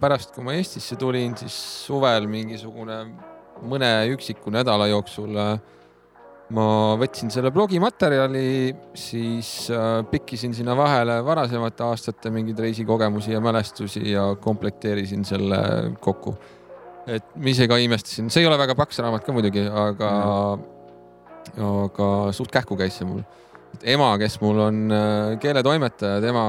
[0.00, 3.02] pärast, kui ma Eestisse tulin, siis suvel mingisugune
[3.62, 5.54] mõne üksiku nädala jooksul äh,
[6.52, 6.66] ma
[7.00, 14.04] võtsin selle blogi materjali, siis äh, pikkisin sinna vahele varasemate aastate mingeid reisikogemusi ja mälestusi
[14.12, 15.62] ja komplekteerisin selle
[16.00, 16.36] kokku.
[17.06, 20.10] et ma ise ka imestasin, see ei ole väga paks raamat ka muidugi, aga
[21.58, 23.24] aga suht kähku käis see mul.
[23.94, 26.44] ema, kes mul on äh, keeletoimetaja, tema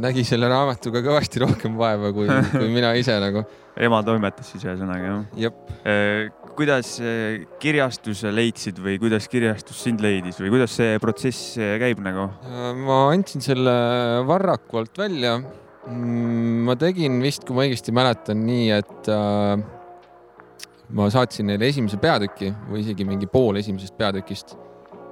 [0.00, 3.44] nägi selle raamatuga kõvasti rohkem vaeva kui, kui mina ise nagu.
[3.76, 5.22] ema toimetas siis ühesõnaga jah?
[5.46, 5.60] jep,
[6.56, 12.30] kuidas eh, kirjastuse leidsid või kuidas kirjastus sind leidis või kuidas see protsess käib nagu?
[12.86, 13.76] ma andsin selle
[14.26, 15.36] Varraku alt välja.
[15.86, 19.66] ma tegin vist, kui ma õigesti mäletan, nii et äh,
[20.96, 24.56] ma saatsin neile esimese peatüki või isegi mingi pool esimesest peatükist.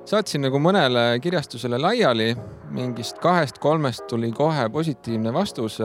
[0.08, 2.34] Saatsin nagu mõnele kirjastusele laiali,
[2.74, 5.80] mingist kahest-kolmest tuli kohe positiivne vastus.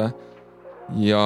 [0.97, 1.23] ja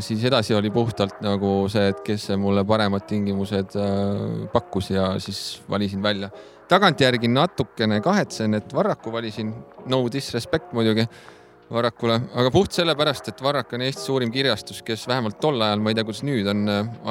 [0.00, 5.62] siis edasi oli puhtalt nagu see, et kes mulle paremad tingimused äh, pakkus ja siis
[5.70, 6.30] valisin välja.
[6.68, 9.52] Tagantjärgi natukene kahetsen, et Varraku valisin,
[9.86, 11.04] no disrespect muidugi
[11.72, 15.90] Varrakule, aga puht sellepärast, et Varrak on Eesti suurim kirjastus, kes vähemalt tol ajal, ma
[15.90, 16.60] ei tea, kuidas nüüd on,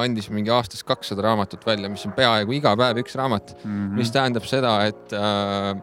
[0.04, 3.96] andis mingi aastas kakssada raamatut välja, mis on peaaegu iga päev üks raamat, Mhm.
[3.98, 5.74] mis tähendab seda, et äh,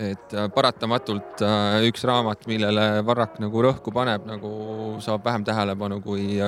[0.00, 6.00] et äh, paratamatult äh, üks raamat, millele Varrak nagu rõhku paneb, nagu saab vähem tähelepanu
[6.00, 6.40] kui,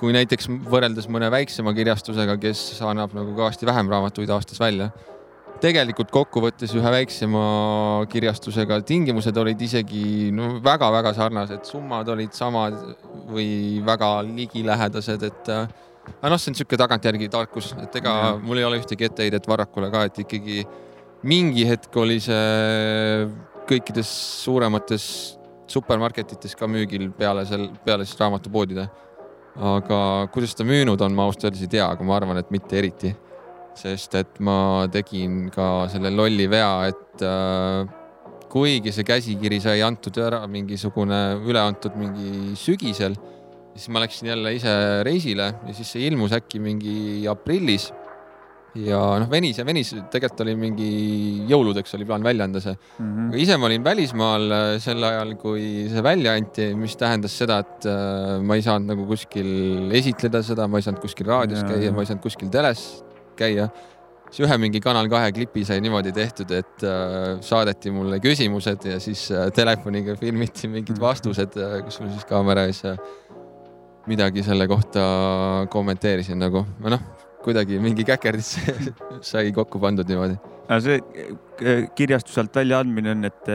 [0.00, 4.90] kui näiteks võrreldes mõne väiksema kirjastusega, kes annab nagu kõvasti vähem raamatuid aastas välja
[5.62, 7.42] tegelikult kokkuvõttes ühe väiksema
[8.12, 12.76] kirjastusega tingimused olid isegi no väga-väga sarnased, summad olid samad
[13.30, 15.70] või väga ligilähedased, et äh,
[16.20, 18.38] aga noh, see on niisugune tagantjärgi tarkus, et ega Jah.
[18.42, 20.62] mul ei ole ühtegi etteheidet Varrakule ka, et ikkagi
[21.26, 23.26] mingi hetk oli see
[23.66, 24.12] kõikides
[24.44, 25.08] suuremates
[25.70, 28.88] supermarketites ka müügil peale seal, peale siis raamatupoodide.
[29.56, 29.98] aga
[30.32, 33.14] kuidas ta müünud on, ma ausalt öeldes ei tea, aga ma arvan, et mitte eriti
[33.76, 37.84] sest et ma tegin ka selle lolli vea, et äh,
[38.52, 43.16] kuigi see käsikiri sai antud ära mingisugune, üle antud mingi sügisel,
[43.76, 44.72] siis ma läksin jälle ise
[45.04, 47.90] reisile ja siis see ilmus äkki mingi aprillis.
[48.76, 50.86] ja noh, venis ja venis, tegelikult oli mingi
[51.48, 53.28] jõuludeks oli plaan välja anda see, Mhm.
[53.30, 57.62] aga ise ma olin välismaal äh, sel ajal, kui see välja anti, mis tähendas seda,
[57.64, 61.70] et äh, ma ei saanud nagu kuskil esitleda seda, ma ei saanud kuskil raadios Jaa,
[61.72, 62.84] käia, ma ei saanud kuskil teles
[63.38, 63.68] käia.
[64.26, 68.98] siis ühe mingi Kanal kahe klipi sai niimoodi tehtud, et äh, saadeti mulle küsimused ja
[69.00, 71.54] siis äh, telefoniga filmiti mingid vastused,
[71.86, 72.98] kus ma siis kaamera ees äh,
[74.10, 75.06] midagi selle kohta
[75.70, 77.06] kommenteerisin nagu, noh,
[77.46, 78.56] kuidagi mingi käkerdis
[79.30, 80.36] sai kokku pandud niimoodi.
[80.82, 80.98] see
[81.94, 83.50] kirjastuse alt väljaandmine on, et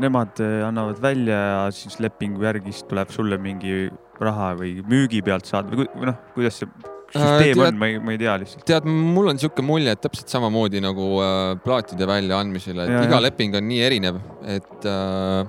[0.00, 3.88] nemad annavad välja ja siis lepingu järgi siis tuleb sulle mingi
[4.20, 7.86] raha või müügi pealt saad või ku- või noh, kuidas see süsteem tead- on, ma
[7.90, 8.64] ei, ma ei tea lihtsalt.
[8.68, 13.18] tead, mul on niisugune mulje, et täpselt samamoodi nagu äh, plaatide väljaandmisel, et Ja, iga
[13.20, 13.24] ja.
[13.28, 14.18] leping on nii erinev,
[14.56, 15.44] et äh,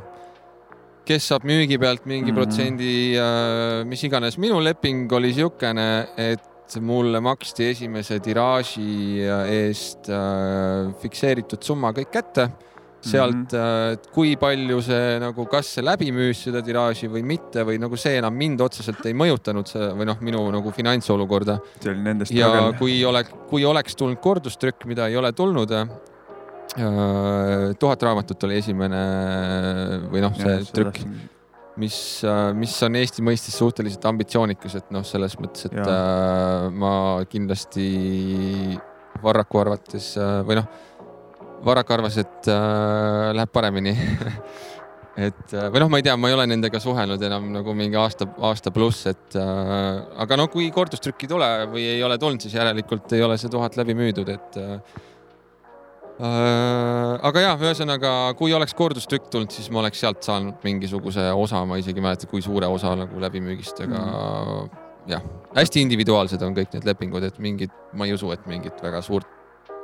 [1.06, 2.42] kes saab müügi pealt mingi mm -hmm.
[2.42, 4.38] protsendi äh,, mis iganes.
[4.38, 6.42] minu leping oli niisugune, et
[6.82, 12.50] mulle maksti esimese tiraaži eest äh, fikseeritud summa kõik kätte.
[13.06, 14.12] Sealt mm, -hmm.
[14.16, 18.18] kui palju see nagu, kas see läbi müüs seda tiraaži või mitte või nagu see
[18.22, 22.50] enam mind otseselt ei mõjutanud see või noh, minu nagu finantsolukorda see oli nendest ja
[22.52, 25.72] väga kui oleks, kui oleks tulnud kordustrükk, mida ei ole tulnud,
[27.80, 29.06] tuhat raamatut oli esimene
[30.12, 31.00] või noh, see trükk,
[31.82, 31.98] mis,
[32.56, 36.96] mis on Eesti mõistes suhteliselt ambitsioonikas, et noh, selles mõttes, et äh, ma
[37.32, 37.88] kindlasti
[39.24, 40.68] Varraku arvates äh, või noh,
[41.66, 43.96] Varrak arvas, et äh, läheb paremini
[45.16, 47.98] et äh, või noh, ma ei tea, ma ei ole nendega suhelnud enam nagu mingi
[48.00, 52.44] aasta, aasta pluss, et äh, aga no kui kordustrükk ei tule või ei ole tulnud,
[52.44, 54.98] siis järelikult ei ole see tuhat läbi müüdud, et äh,
[56.20, 61.64] äh, aga jah, ühesõnaga, kui oleks kordustrükk tulnud, siis ma oleks sealt saanud mingisuguse osa,
[61.70, 64.84] ma isegi ei mäleta, kui suure osa nagu läbimüügist, aga mm.
[65.16, 65.24] jah,
[65.56, 69.32] hästi individuaalsed on kõik need lepingud, et mingid, ma ei usu, et mingit väga suurt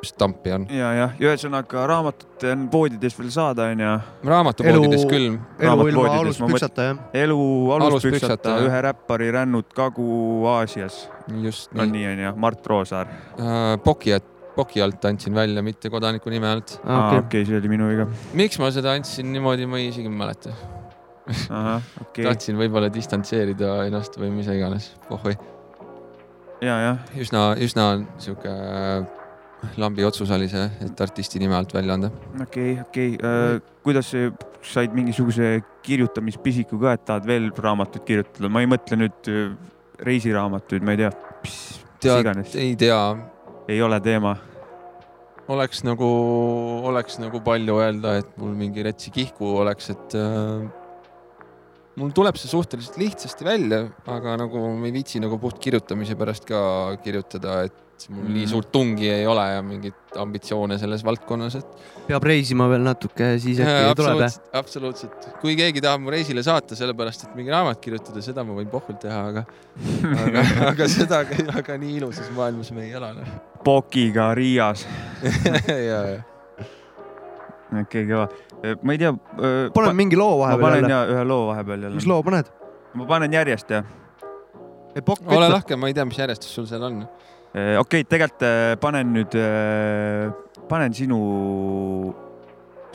[0.03, 0.65] stampi on.
[0.73, 3.91] ja, jah, ühesõnaga raamatut on poodides veel saada, onju.
[4.27, 7.03] raamatupoodides küll, elu ilma aluspüksata jah.
[7.23, 7.39] elu
[7.77, 11.03] Aluspüksata, ühe räppari rännud Kagu-Aasias
[11.43, 11.93] just on nii.
[11.99, 13.13] nii, onju, Mart Roosaar.
[13.37, 14.17] Äh, Poki,
[14.55, 16.79] Poki alt andsin välja, mitte kodaniku nime alt.
[16.83, 18.09] aa, okei, okei, see oli minu viga.
[18.37, 20.57] miks ma seda andsin niimoodi, ma ei isegi ei mäleta.
[22.01, 25.37] okei, tahtsin võib-olla distantseerida ennast või mis iganes, pohhui.
[26.61, 28.57] ja, jah, üsna, üsna sihuke
[29.81, 32.11] lambi otsus oli see, et artisti nime alt välja anda.
[32.41, 33.17] okei, okei.
[33.83, 34.29] kuidas sa
[34.61, 39.49] said mingisuguse kirjutamispisiku ka, et tahad veel raamatuid kirjutada, ma ei mõtle nüüd öö,
[40.05, 41.11] reisiraamatuid, ma ei tea,
[42.01, 43.01] tead ei tea,
[43.69, 44.35] ei ole teema.
[45.51, 46.07] oleks nagu,
[46.87, 50.63] oleks nagu palju öelda, et mul mingi retsi kihku oleks, et äh,
[51.99, 56.47] mul tuleb see suhteliselt lihtsasti välja, aga nagu ma ei viitsi nagu puht kirjutamise pärast
[56.49, 56.61] ka
[57.03, 58.33] kirjutada, et mul mm.
[58.35, 63.33] nii suurt tungi ei ole ja mingeid ambitsioone selles valdkonnas, et peab reisima veel natuke,
[63.43, 64.37] siis äkki tuleb jah.
[64.61, 68.69] absoluutselt, kui keegi tahab mu reisile saata, sellepärast et mingi raamat kirjutada, seda ma võin
[68.71, 69.45] pohvult teha, aga,
[70.25, 71.23] aga, aga seda,
[71.61, 73.13] aga nii ilusas maailmas me ei ela.
[73.17, 73.39] noh.
[73.65, 74.87] Pokiga Riias,
[75.69, 76.19] ja, ja.
[77.83, 78.27] okei, kõva.
[78.81, 79.15] ma ei tea.
[79.75, 80.95] paneme mingi loo ma vahepeal panen jälle.
[80.97, 82.09] ja ühe loo vahepeal jälle mis.
[82.09, 82.53] loo paned?
[82.97, 83.97] ma panen järjest jah.
[84.91, 87.03] Ole lahke, ma ei tea, mis järjestus sul seal on.
[87.51, 89.35] Okei okay,, tegelikult äh, panen nüüd,
[90.69, 91.19] panen sinu,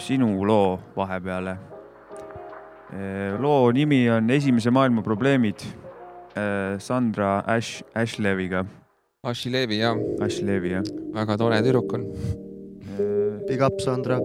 [0.01, 1.57] sinu loo vahepeale.
[3.41, 5.67] loo nimi on Esimese maailma probleemid.
[6.79, 8.67] Sandra Ash, Ashleviga,
[9.25, 10.85] Ashilevi ja Ashlevi jah.
[11.15, 12.05] väga tore tüdruk on.
[13.49, 14.21] Big up, Sandra.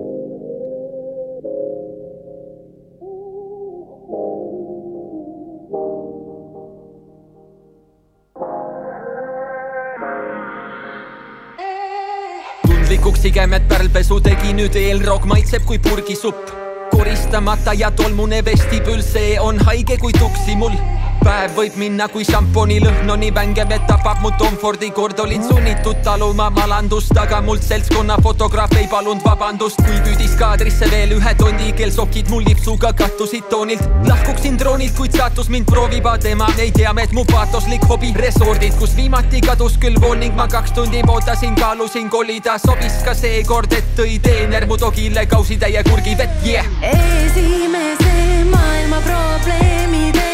[13.01, 16.51] Tundlik hommikuks sigemet pärlpesu tegi nüüd eelroog maitseb kui purgisupp
[16.91, 21.00] koristamata ja tolmune vestibül, see on haige kui tuksi mul.
[21.23, 25.43] Päev võib minna kui šamponi lõhn, no nii vängev, et tapab mu komfordi, kord olin
[25.45, 31.33] sunnitud taluma malandust, aga mult seltskonna fotograaf ei palunud vabandust, kui püüdis kaadrisse veel ühe
[31.39, 33.83] tondi, kel sokid mul lipsuga kattusid toonilt.
[34.07, 38.95] lahkuksin droonilt, kuid saatus mind prooviba, tema ei tea, et mu paatoslik hobi, resordid, kus
[38.97, 43.95] viimati kadus küll vool ning ma kaks tundi ootasin, kaalusin kolida, sobis ka seekord, et
[43.97, 46.65] tõi teener mu dogile kausitäie kurgivett, yeah.
[46.81, 50.30] esimese maailma probleemides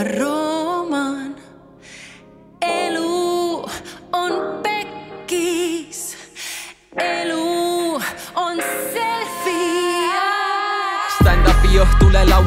[0.00, 0.39] ma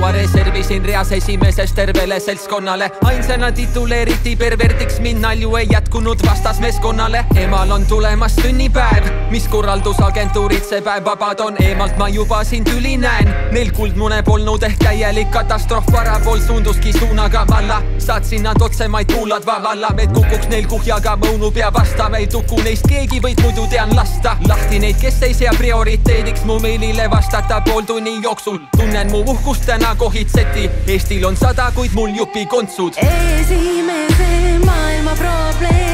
[0.03, 2.91] laua reservisin reas esimeses tervele seltskonnale.
[3.03, 7.25] ainsana tituleeriti perverdiks, mind nalju ei jätkunud vastasmeeskonnale.
[7.35, 12.97] emal on tulemas sünnipäev, mis korraldusagentuurid see päev vabad on, eemalt ma juba siin tüli
[12.97, 13.33] näen.
[13.51, 17.81] Neil kuldmune polnud ehk täielik katastroof, parapool suunduski suunaga valla.
[17.97, 22.27] saatsin nad otse, ma ei kuuladva valla, et kukuks neil kuhjaga mõunu pea vastav, ei
[22.27, 24.37] tuku neist keegi, võid muidu tean lasta.
[24.47, 28.59] lahti neid, kes ei sea prioriteediks mu meilile vastata pool tunni jooksul.
[28.77, 32.93] tunnen mu uhkust täna kohitseti, Eestil on sada, kuid mul jupi kontsud.
[32.97, 35.92] esimese maailma probleemides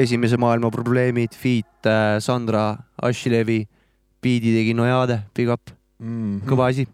[0.00, 1.88] Esimese maailma probleemid, Feat,
[2.24, 3.62] Sandra, Ashilevi,
[4.24, 6.44] biidi tegi Nojade, big up, mm.
[6.48, 6.86] kõva asi.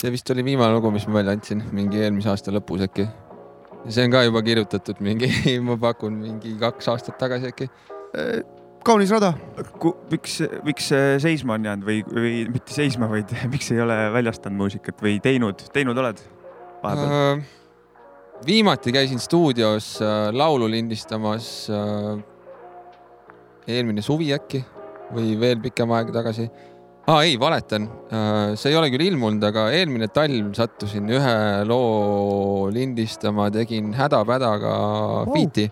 [0.00, 3.08] see vist oli viimane lugu, mis ma välja andsin, mingi eelmise aasta lõpus äkki.
[3.88, 5.30] see on ka juba kirjutatud mingi,
[5.66, 7.68] ma pakun mingi kaks aastat tagasi äkki.
[8.86, 9.34] kaunis rada.
[10.10, 14.62] miks, miks see seisma on jäänud või, või mitte seisma, vaid miks ei ole väljastanud
[14.64, 16.22] muusikat või teinud, teinud oled
[16.82, 17.40] vahepeal?
[17.40, 17.44] Äh,
[18.46, 22.22] viimati käisin stuudios äh, laulu lindistamas äh,
[23.68, 24.62] eelmine suvi äkki
[25.14, 26.46] või veel pikem aeg tagasi
[27.10, 27.20] ah,.
[27.24, 27.88] ei, valetan,
[28.54, 31.36] see ei ole küll ilmunud, aga eelmine talv sattusin ühe
[31.68, 34.74] loo lindistama, tegin hädapädaga
[35.26, 35.34] Wow.
[35.34, 35.70] feat'i.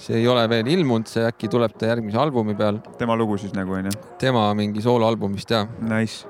[0.00, 3.54] see ei ole veel ilmunud, see äkki tuleb ta järgmise albumi peal, tema lugu siis
[3.54, 3.92] nagu onju.
[4.18, 6.26] tema mingi sooloalbumist ja, Nice.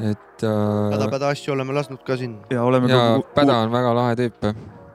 [0.00, 2.38] et äh, häda-päda asju oleme lasknud ka siin.
[2.50, 3.32] ja oleme ja ka.
[3.42, 4.52] Päda on väga lahe tüüp.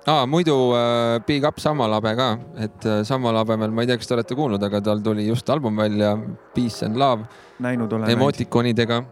[0.07, 2.29] aa, muidu äh, Big Up Sammalabe ka,
[2.61, 5.77] et äh, Sammalabemel, ma ei tea, kas te olete kuulnud, aga tal tuli just album
[5.81, 6.13] välja,
[6.53, 7.25] Peace and Love
[7.59, 8.09] näinud olen.
[8.09, 9.03] emotikonidega.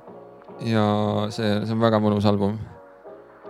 [0.63, 0.85] ja
[1.33, 2.59] see, see on väga mõnus album.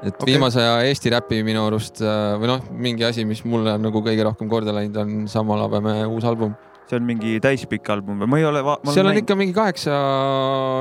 [0.02, 0.34] et okay.
[0.34, 4.04] viimase aja Eesti räpi minu arust äh, või noh, mingi asi, mis mulle on nagu
[4.06, 6.56] kõige rohkem korda läinud, on Sammalabeme uus album.
[6.90, 8.62] See on mingi täispikk album või ma ei ole.
[8.92, 9.96] seal on ikka mingi kaheksa,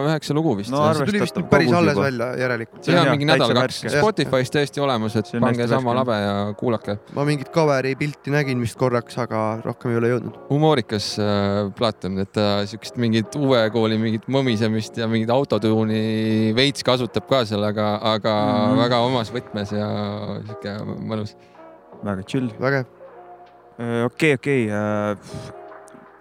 [0.09, 2.07] üheksa lugu vist No see tuli vist nüüd päris alles juba.
[2.07, 2.83] välja järelikult.
[2.87, 3.81] See on mingi nädal-kaks.
[3.95, 5.95] Spotify's täiesti olemas, et pange värske.
[6.01, 6.99] labe ja kuulake.
[7.17, 10.41] ma mingit cover'i pilti nägin vist korraks, aga rohkem ei ole jõudnud.
[10.51, 16.53] humoorikas äh, plaat on, et ta siukest mingit uue kooli mingit mõmisemist ja mingit autotuuni
[16.57, 18.61] veits kasutab ka seal, aga, aga mm.
[18.67, 18.85] -hmm.
[18.85, 19.89] väga omas võtmes ja
[20.43, 21.37] sihuke mõnus.
[22.03, 22.53] väga chill.
[22.61, 22.87] vägev.
[24.11, 25.61] okei, okei.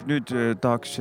[0.08, 0.98] Nüüd äh, tahaks,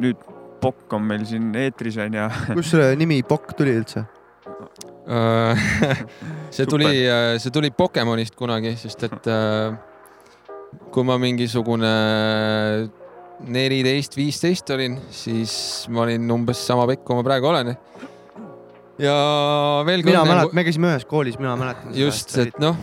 [0.00, 0.20] nüüd
[0.64, 2.28] Pokk on meil siin eetris onju.
[2.56, 4.06] kust selle nimi Pokk tuli üldse?
[5.04, 5.64] Äh,
[6.54, 6.88] see tuli,
[7.42, 9.76] see tuli Pokemonist kunagi, sest et äh,
[10.94, 11.92] kui ma mingisugune
[13.44, 15.54] neliteist, viisteist olin, siis
[15.92, 17.74] ma olin umbes sama pikk, kui ma praegu olen.
[19.02, 19.14] ja
[19.86, 21.92] veel mina mäletan, me käisime ühes koolis, mina mäletan.
[21.98, 22.78] just, et noh,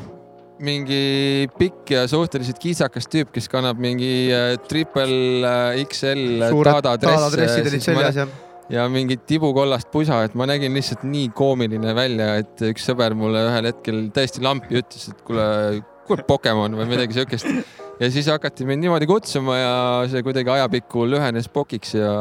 [0.66, 7.82] mingi pikk ja suhteliselt kiisakas tüüp, kes kannab mingi äh, triple äh, XL Tada dresse
[7.82, 8.30] seljas ja
[8.72, 13.44] ja mingit tibukollast pusa, et ma nägin lihtsalt nii koomiline välja, et üks sõber mulle
[13.50, 15.46] ühel hetkel täiesti lampi ütles, et kuule,
[16.08, 17.50] kuule Pokemon või midagi siukest.
[18.00, 19.74] ja siis hakati mind niimoodi kutsuma ja
[20.12, 22.14] see kuidagi ajapikku lühenes pokiks ja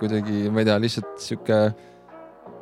[0.00, 1.60] kuidagi, ma ei tea, lihtsalt sihuke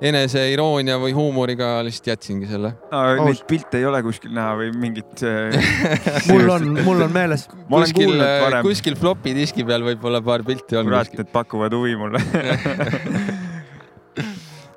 [0.01, 2.73] eneseiroonia või huumoriga lihtsalt jätsingi selle.
[3.21, 5.25] Neid pilte ei ole kuskil näha või mingit.
[6.31, 7.47] mul on, mul on meeles.
[7.69, 8.65] kuskil varem.
[8.67, 10.89] kuskil flopi diski peal võib-olla paar pilti on.
[10.89, 12.25] kurat, need pakuvad huvi mulle.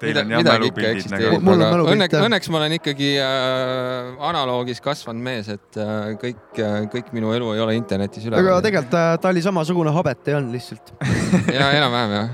[0.03, 1.39] Teil on jah mälupildid nagu.
[1.43, 6.13] Mul on aga mälupilt, õnneks, õnneks ma olen ikkagi äh, analoogis kasvanud mees, et äh,
[6.21, 8.51] kõik äh,, kõik minu elu ei ole internetis üleval.
[8.53, 10.93] aga tegelikult ta, ta oli samasugune, habet ei olnud lihtsalt.
[11.57, 12.29] ja enam-vähem jah,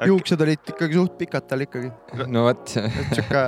[0.00, 1.90] ja juuksed olid ikkagi suht pikad tal ikkagi,
[2.28, 2.76] no vot.
[2.78, 3.44] et sihuke,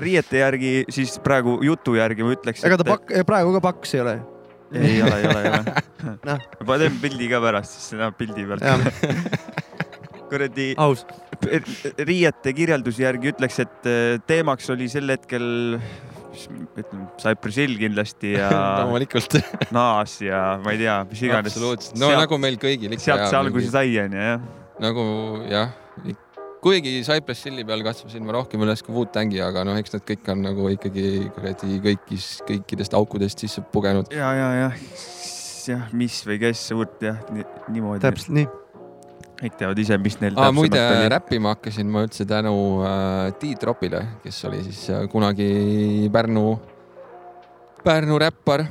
[0.00, 2.66] riiete järgi, siis praegu jutu järgi ma ütleks.
[2.66, 4.18] ega ta pakk, praegu ka paks ei ole.
[4.74, 5.78] ei ole, ei ole, ei ole
[6.24, 6.44] Noh..
[6.66, 8.64] ma teen pildi ka pärast, siis näeb pildi pealt
[10.30, 11.04] kuradi aus.
[12.10, 15.44] Riiete kirjelduse järgi ütleks, et äh, teemaks oli sel hetkel,
[16.78, 18.50] ütleme, Cypress Hill kindlasti ja
[18.82, 19.38] loomulikult,
[19.76, 21.54] Naas ja ma ei tea, mis iganes.
[21.54, 23.06] absoluutselt, no sealt, nagu meil kõigil ikka.
[23.08, 24.44] sealt see alguse sai, onju, jah.
[24.84, 25.06] nagu
[25.50, 25.72] jah,
[26.64, 30.32] kuigi Cypress Hilli peal kasvasin ma rohkem üles kui Wu-Tangi, aga noh, eks nad kõik
[30.34, 34.12] on nagu ikkagi kuradi kõikis, kõikidest aukudest sisse pugenud.
[34.14, 34.80] ja, ja, jah,
[35.72, 37.22] jah, mis või kes, suurt jah,
[37.68, 38.04] niimoodi.
[38.04, 38.50] täpselt nii.
[39.40, 40.50] Kõik teavad ise, mis neil ah,.
[40.52, 40.80] muide,
[41.12, 42.52] räppima hakkasin ma üldse tänu
[42.84, 46.58] äh, Tiit Ropile, kes oli siis äh, kunagi Pärnu,
[47.84, 48.66] Pärnu räppar.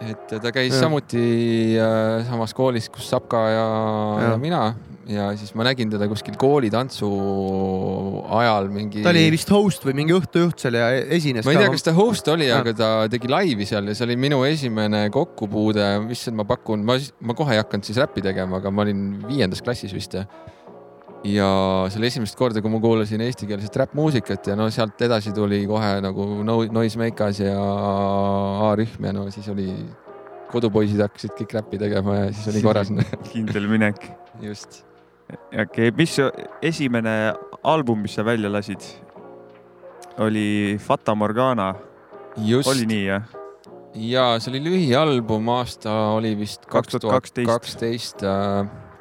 [0.00, 0.80] et ta käis Ja.
[0.86, 3.66] samuti äh, samas koolis, kus Sapka ja.
[4.22, 4.30] Ja.
[4.30, 4.74] ja mina
[5.08, 7.08] ja siis ma nägin teda kuskil koolitantsu
[8.38, 9.02] ajal mingi.
[9.04, 11.94] ta oli vist host või mingi õhtujuht seal ja esines ma ei tea, kas ta
[11.96, 16.44] host oli, aga ta tegi laivi seal ja see oli minu esimene kokkupuude, issand, ma
[16.48, 20.18] pakun, ma, ma kohe ei hakanud siis räppi tegema, aga ma olin viiendas klassis vist
[20.18, 20.26] ja.
[21.24, 21.48] ja
[21.88, 25.94] see oli esimest korda, kui ma kuulasin eestikeelset räppmuusikat ja no sealt edasi tuli kohe
[26.04, 27.56] nagu no, Noisemakers ja
[28.68, 29.70] A-rühm ja no siis oli,
[30.52, 32.92] kodupoisid hakkasid kõik räppi tegema ja siis oli korras.
[33.32, 34.04] kindel minek.
[34.44, 34.84] just.
[35.62, 36.28] okei, mis su
[36.62, 38.82] esimene album, mis sa välja lasid?
[40.18, 41.74] oli Fata Morgana,
[42.66, 43.22] oli nii jah?
[43.94, 47.46] ja see oli lühialbum, aasta oli vist kaks tuhat 2012.
[47.52, 48.24] kaksteist.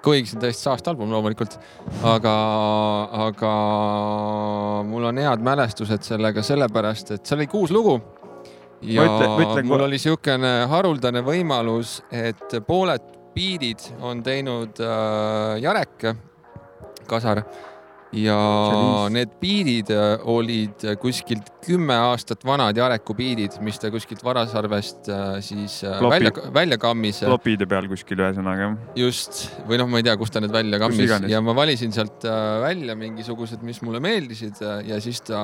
[0.06, 1.58] kuigi see on täiesti saast album loomulikult,
[2.06, 2.36] aga,
[3.28, 3.54] aga
[4.88, 7.98] mul on head mälestused sellega sellepärast, et seal oli kuus lugu.
[8.82, 14.82] ja Ma ütle- ma ütlen mul oli niisugune haruldane võimalus, et pooled biidid on teinud
[14.84, 16.10] äh, Jarek
[17.08, 17.44] Kasar
[18.16, 18.36] ja
[19.12, 25.26] need biidid äh, olid kuskilt kümme aastat vanad Jareku biidid, mis ta kuskilt Varasarvest äh,
[25.44, 27.20] siis äh, Klopi- välja, välja kammis.
[27.28, 28.70] klopide peal kuskil ühesõnaga.
[28.96, 32.24] just, või noh, ma ei tea, kust ta need välja kammis ja ma valisin sealt
[32.28, 35.44] äh, välja mingisugused, mis mulle meeldisid äh, ja siis ta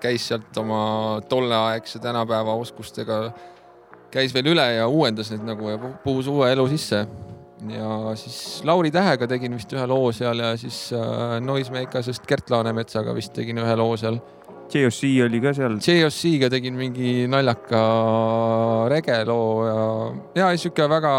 [0.00, 3.24] käis sealt oma tolleaegse tänapäeva oskustega,
[4.14, 7.02] käis veel üle ja uuendas neid nagu ja pu- puhus uue elu sisse.
[7.70, 13.14] Ja siis Lauri Tähega tegin vist ühe loo seal ja siis äh, Noisemakasest Gert Laanemetsaga
[13.16, 14.18] vist tegin ühe loo seal.
[14.74, 15.78] JOC oli ka seal.
[15.78, 17.80] JOC-ga tegin mingi naljaka
[18.90, 19.80] regeloo ja,
[20.40, 21.14] ja sihuke väga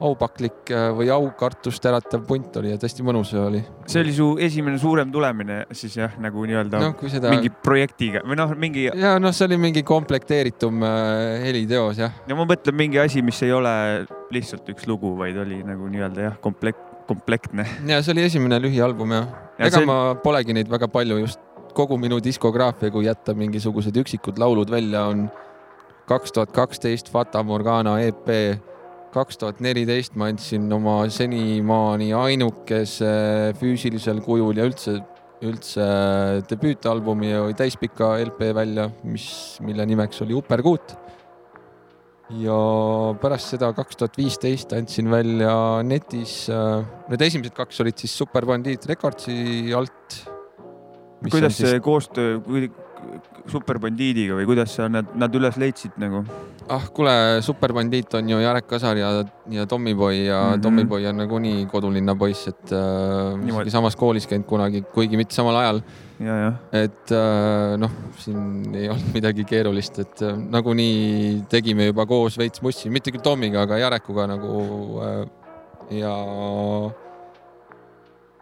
[0.00, 3.60] aupaklik äh, või aukartust äratav punt oli ja tõesti mõnus oli.
[3.90, 8.38] see oli su esimene suurem tulemine siis jah, nagu nii-öelda kui seda mingi projektiga või
[8.40, 12.16] noh, mingi, ja noh, see oli mingi komplekteeritum äh, heliteos jah.
[12.30, 13.74] no ma mõtlen mingi asi, mis ei ole
[14.32, 16.80] lihtsalt üks lugu, vaid oli nagu nii-öelda jah, komplekt,
[17.10, 17.66] komplektne.
[17.90, 19.28] ja see oli esimene lühialbum jah.
[19.58, 21.42] Ja ega see- ma polegi neid väga palju just
[21.76, 25.28] kogu minu diskograafia, kui jätta mingisugused üksikud laulud välja, on
[26.10, 28.26] kaks tuhat kaksteist Fata Morgana EP,
[29.14, 33.10] kaks tuhat neliteist ma andsin oma senimaani ainukese
[33.58, 34.98] füüsilisel kujul ja üldse,
[35.46, 35.86] üldse
[36.50, 39.26] debüütalbumi või täispika LP välja, mis,
[39.64, 40.96] mille nimeks oli Uperkuut.
[42.38, 42.56] ja
[43.18, 46.44] pärast seda kaks tuhat viisteist andsin välja netis,
[47.10, 50.22] need esimesed kaks olid siis Super Bandiit Recordsi alt.
[51.26, 52.38] kuidas see koostöö
[53.00, 56.22] kui- Super Bandiidiga või kuidas sa nad, nad üles leidsid nagu?
[56.70, 59.08] ah kuule, Super Bandiit on ju Jarek Kasar ja,
[59.50, 60.52] ja Tommyboy ja mm.
[60.52, 60.62] -hmm.
[60.62, 65.82] Tommyboy on nagunii kodulinna poiss, et äh, samas koolis käinud kunagi, kuigi mitte samal ajal.
[66.72, 72.62] et äh, noh, siin ei olnud midagi keerulist, et äh, nagunii tegime juba koos veits
[72.62, 75.26] mussi, mitte küll Tommiga, aga Jarekuga nagu äh,
[75.90, 76.14] ja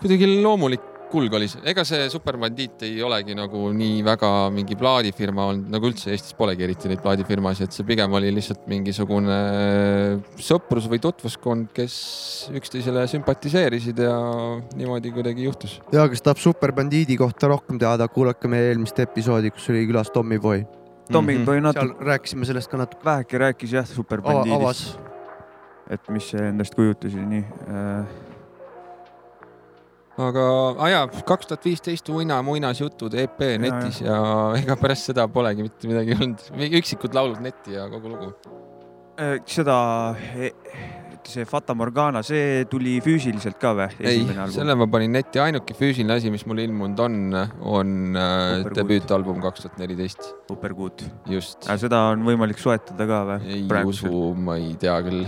[0.00, 4.76] kuidagi loomulik kulg oli see, ega see Super Bandiit ei olegi nagu nii väga mingi
[4.78, 9.38] plaadifirma olnud, nagu üldse Eestis polegi eriti neid plaadifirmasid, et see pigem oli lihtsalt mingisugune
[10.44, 11.98] sõprus või tutvuskond, kes
[12.59, 14.16] üksteisele sümpatiseerisid ja
[14.78, 15.78] niimoodi kuidagi juhtus.
[15.94, 20.12] ja kes tahab Super Bandiidi kohta rohkem teada, kuulake meie eelmist episoodi, kus oli külas
[20.14, 20.66] Tommyboy.
[21.12, 21.44] Tommy Mhm.
[21.44, 23.04] Boy seal natuke rääkisime sellest ka natuke.
[23.04, 24.98] väheke rääkis jah, superbandiidist,,
[25.90, 28.28] et mis see endast kujutas ja nii äh,.
[30.19, 30.45] Aga
[30.79, 35.66] ah jaa, kaks tuhat viisteist Uina muinasjutud EP netis ja, ja ega pärast seda polegi
[35.66, 36.49] mitte midagi olnud,
[36.81, 38.33] üksikud laulud netti ja kogu lugu.
[39.19, 39.77] Äh, seda,
[41.27, 43.89] see Fata Morgana, see tuli füüsiliselt ka või?
[44.07, 44.23] ei,
[44.55, 48.79] selle ma panin netti, ainuke füüsiline asi, mis mul ilmunud on, on äh, Supergood.
[48.79, 51.05] debüütalbum kaks tuhat neliteist, supergood.
[51.31, 51.69] just.
[51.83, 53.55] seda on võimalik soetada ka või?
[53.59, 55.27] ei usu, ma ei tea küll.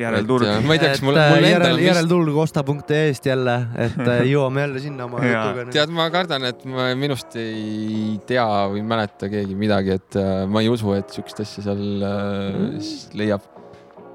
[0.00, 0.48] järelturg.
[0.66, 4.64] ma ei tea, kas mul, äh, mul endal vist, järeltulg osta.ee-st jälle, et äh, jõuame
[4.64, 5.66] jälle sinna oma jutuga.
[5.74, 10.64] tead, ma kardan, et ma minust ei tea või mäleta keegi midagi, et äh, ma
[10.64, 11.84] ei usu, et siukest asja seal
[12.80, 13.44] s- leiab.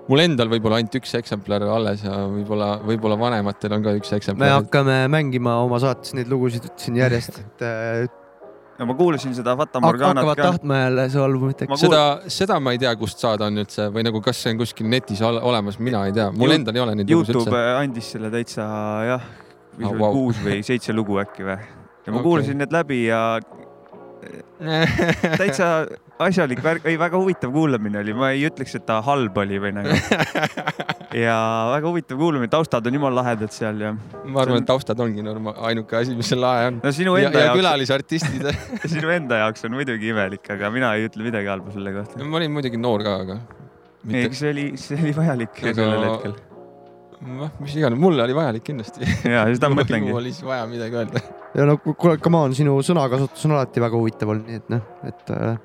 [0.09, 4.21] mul endal võib-olla ainult üks eksemplar alles ja võib-olla, võib-olla vanematel on ka üks me
[4.23, 4.55] eksemplar.
[4.59, 8.18] hakkame mängima oma saates neid lugusid siin järjest, et
[8.79, 10.43] no ma kuulasin seda Fata Morganat hakkavad ka.
[10.51, 11.81] tahtma jälle see albumit, eks.
[11.81, 14.87] seda, seda ma ei tea, kust saada on üldse või nagu, kas see on kuskil
[14.89, 17.75] netis ole- olemas, mina ei tea, mul endal ei ole neid lugusid Youtube üldse.
[17.83, 18.67] andis selle täitsa
[19.09, 19.21] jah,
[19.69, 19.99] Ah, vist vau.
[20.01, 20.13] wow.
[20.15, 21.59] kuus või seitse lugu äkki või.
[21.59, 22.23] ja ma Okei.
[22.29, 23.21] kuulasin need läbi ja
[25.39, 25.67] täitsa
[26.19, 29.71] asjalik värk, ei väga huvitav kuulamine oli, ma ei ütleks, et ta halb oli või
[29.77, 29.95] nagu.
[31.23, 31.35] ja
[31.71, 35.55] väga huvitav kuulamine, taustad on jumala lahedad seal ja ma arvan, et taustad ongi norma-,
[35.69, 36.81] ainuke asi, mis seal lahe on.
[36.83, 38.49] no sinu ja, enda ja jaoks, külalisartistid.
[38.95, 42.19] sinu enda jaoks on muidugi imelik, aga mina ei ütle midagi halba selle kohta.
[42.25, 43.39] ma olin muidugi noor ka, aga.
[44.11, 46.35] ei, see oli, see oli vajalik Aga- sellel hetkel.
[47.39, 49.07] noh, mis iganes, mulle oli vajalik kindlasti.
[49.23, 50.19] ja seda ma mõtlengi mul.
[50.19, 51.23] oli siis vaja midagi öelda.
[51.55, 54.85] ja no kuule, come on, sinu sõnakasutus on alati väga huvitav olnud, nii et noh,
[55.07, 55.57] et äh,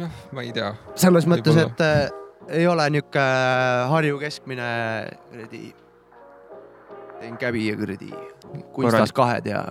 [0.00, 0.74] noh, ma ei tea.
[0.98, 2.04] selles mõttes, et äh,
[2.60, 3.24] ei ole niuke
[3.90, 4.68] Harju keskmine
[5.30, 5.64] kuradi,
[7.20, 8.12] teen käbi ja kuradi
[8.74, 9.62] kunstas kahed ja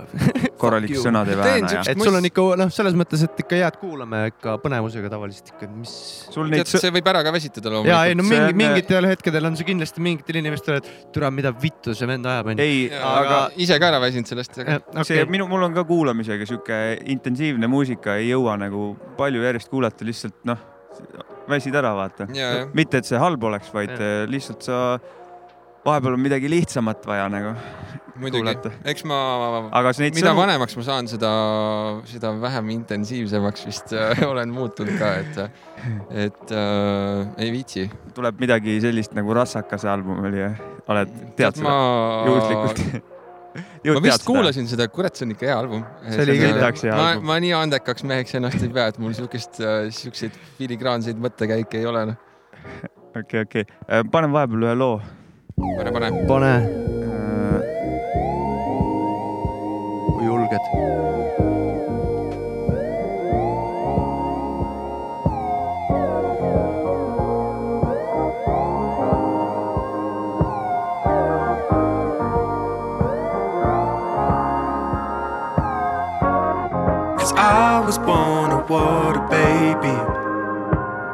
[0.61, 1.03] korralik Fuck you.
[1.05, 3.79] sõnad ei Teen vääna ja et sul on ikka noh, selles mõttes, et ikka jääd
[3.81, 5.95] kuulama ikka põnevusega tavaliselt ikka, mis.
[6.31, 8.21] tead, see võib ära ka väsitada ja ei loomulikult.
[8.21, 12.27] no mingi mingitel hetkedel on see kindlasti mingitel inimestel, et türa, mida vittu see vend
[12.29, 12.63] ajab, onju.
[12.63, 14.59] ei, aga aga ise ka ära väsinud sellest.
[15.07, 16.79] see minu, mul on ka kuulamisega sihuke
[17.13, 20.61] intensiivne muusika ei jõua nagu palju järjest kuulata, lihtsalt noh,
[21.49, 22.27] väsid ära, vaata.
[22.35, 22.69] ja, ja.
[22.75, 24.79] mitte, et see halb oleks, vaid äh, lihtsalt sa,
[25.85, 27.55] vahepeal on midagi lihtsamat vaja nagu
[28.19, 29.19] muidugi eks ma,
[29.73, 31.31] mida sõnu, vanemaks ma saan, seda,
[32.09, 35.39] seda vähem intensiivsemaks vist äh, olen muutunud ka, et,
[36.27, 37.87] et äh, ei viitsi.
[38.13, 40.45] tuleb midagi sellist nagu Rassakase album oli,
[40.93, 41.79] oled, tead seda ma
[42.29, 43.09] juhuslikult?
[43.97, 45.81] ma vist kuulasin seda, kurat, see on ikka hea album.
[46.05, 49.01] See oli küll heaks hea ma album., ma nii andekaks meheks ennast ei pea, et
[49.01, 49.61] mul siukest,
[49.97, 52.31] siukseid filigraanseid mõttekäike ei ole, noh.
[53.19, 53.67] okei, okei,
[54.13, 54.95] panen vahepeal ühe loo.
[55.77, 56.09] pane, pane.
[56.27, 56.53] pane,
[57.03, 57.59] Äh,
[60.15, 60.63] kui julged.
[77.17, 79.95] Cause I was born a water baby.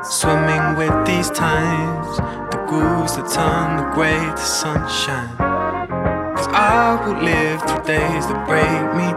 [0.03, 2.19] Swimming with these times,
[2.69, 5.35] grooves that turn the gray to sunshine.
[6.37, 9.09] Cause I will live through days that break me.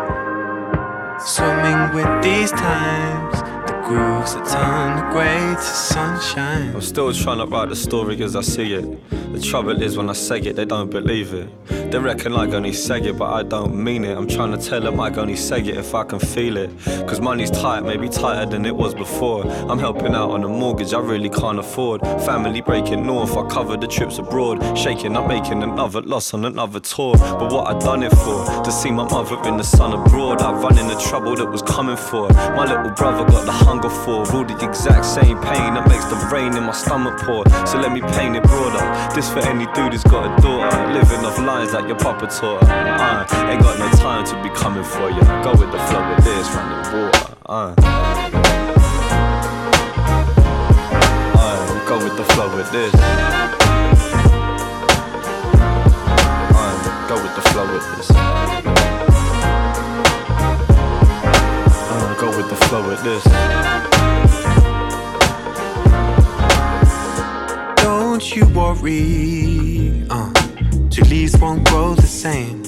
[1.20, 3.41] Swimming with these times,
[3.85, 6.74] grooves that turn the gray to sunshine.
[6.74, 9.33] I'm still trying to write the story as I see it.
[9.33, 11.49] The trouble is when I say it, they don't believe it.
[11.91, 14.16] They reckon I only say it, but I don't mean it.
[14.16, 16.70] I'm trying to tell them I only say it if I can feel it.
[17.07, 19.47] Cause money's tight, maybe tighter than it was before.
[19.47, 22.01] I'm helping out on a mortgage I really can't afford.
[22.24, 24.76] Family breaking north, I cover the trips abroad.
[24.76, 27.14] Shaking, I'm making another loss on another tour.
[27.16, 28.62] But what I done it for?
[28.64, 30.41] To see my mother in the sun abroad.
[30.41, 32.28] I run in the trouble that was coming for.
[32.30, 34.20] My little brother got the hunger for.
[34.37, 37.49] All the exact same pain that makes the rain in my stomach pour.
[37.66, 38.85] So let me paint it broader.
[39.14, 40.93] This for any dude who's got a daughter.
[40.93, 42.68] Living off lines like your papa taught her.
[42.68, 45.23] Uh, ain't got no time to be coming for you.
[45.47, 47.37] Go with the flow with this, running water.
[47.47, 47.75] Uh.
[51.41, 52.93] Uh, go with the flow with this.
[56.61, 58.72] Uh, go with the flow with this.
[62.81, 63.23] With this.
[67.83, 70.33] Don't you worry, uh,
[70.89, 72.62] two leaves won't grow the same.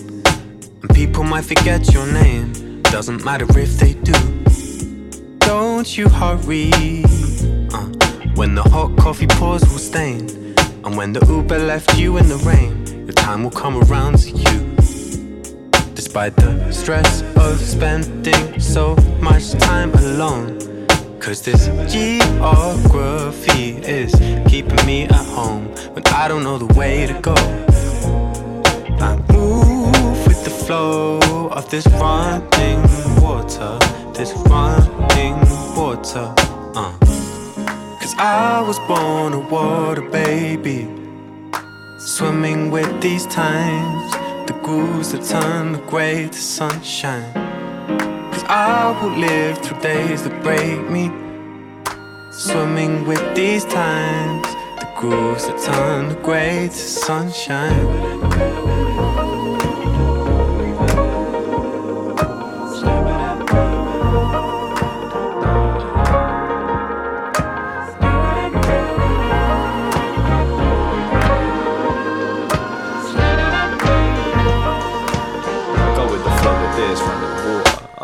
[0.82, 4.12] And people might forget your name, doesn't matter if they do.
[5.38, 6.70] Don't you hurry,
[7.72, 7.86] uh,
[8.34, 10.54] when the hot coffee pours will stain.
[10.84, 14.30] And when the Uber left you in the rain, the time will come around to
[14.30, 14.73] you.
[16.04, 20.58] Despite the stress of spending so much time alone.
[21.18, 24.14] Cause this geography is
[24.46, 27.34] keeping me at home when I don't know the way to go.
[29.00, 32.82] I move with the flow of this running
[33.22, 33.78] water,
[34.12, 35.40] this running
[35.74, 36.34] water.
[36.76, 36.92] Uh.
[37.98, 40.86] Cause I was born a water baby,
[41.98, 44.23] swimming with these times,
[44.64, 47.30] grooves that turn the gray to sunshine.
[48.32, 51.10] Cause I will live through days that break me,
[52.32, 54.46] swimming with these times,
[54.80, 58.23] the grooves that turn the gray to sunshine.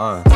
[0.01, 0.30] Uh.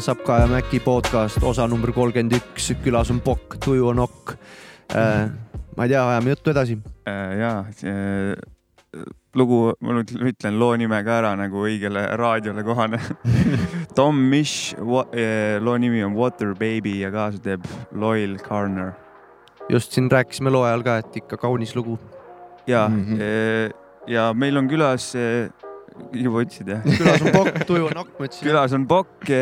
[0.00, 4.34] Sapka ja Mäki podcast, osa number kolmkümmend üks, külas on Pokk, tuju on Okk
[4.94, 5.30] äh,.
[5.76, 6.76] ma ei tea, ajame juttu edasi.
[7.06, 7.52] ja,
[9.38, 13.00] lugu, ma nüüd ütlen loo nime ka ära nagu õigele raadiole kohane.
[13.98, 18.94] Tom Misch, loo nimi on Water Baby ja kaasa teeb Loyal Carner.
[19.68, 21.98] just siin rääkisime loo ajal ka, et ikka kaunis lugu.
[22.66, 23.74] ja mm, -hmm.
[24.06, 25.14] ja meil on külas,
[26.12, 26.84] juba ütlesid jah?
[26.86, 28.44] külas on Pokk, tuju on ütlesin.
[28.46, 29.32] külas on Pokk,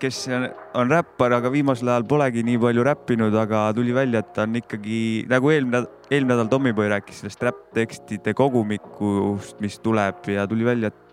[0.00, 4.46] kes on, räppar, aga viimasel ajal polegi nii palju räppinud, aga tuli välja, et ta
[4.46, 5.00] on ikkagi
[5.30, 11.06] nagu eelmine, eelmine nädal Tommyboy rääkis sellest räpptekstide kogumikust, mis tuleb ja tuli välja, et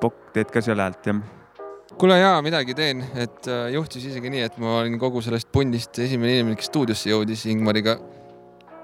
[0.00, 1.22] Pokk teed ka seal häält jah.
[1.96, 5.96] kuule jaa, midagi teen, et äh, juhtus isegi nii, et ma olin kogu sellest pundist
[6.02, 7.96] esimene inimene, kes stuudiosse jõudis Ingmariga,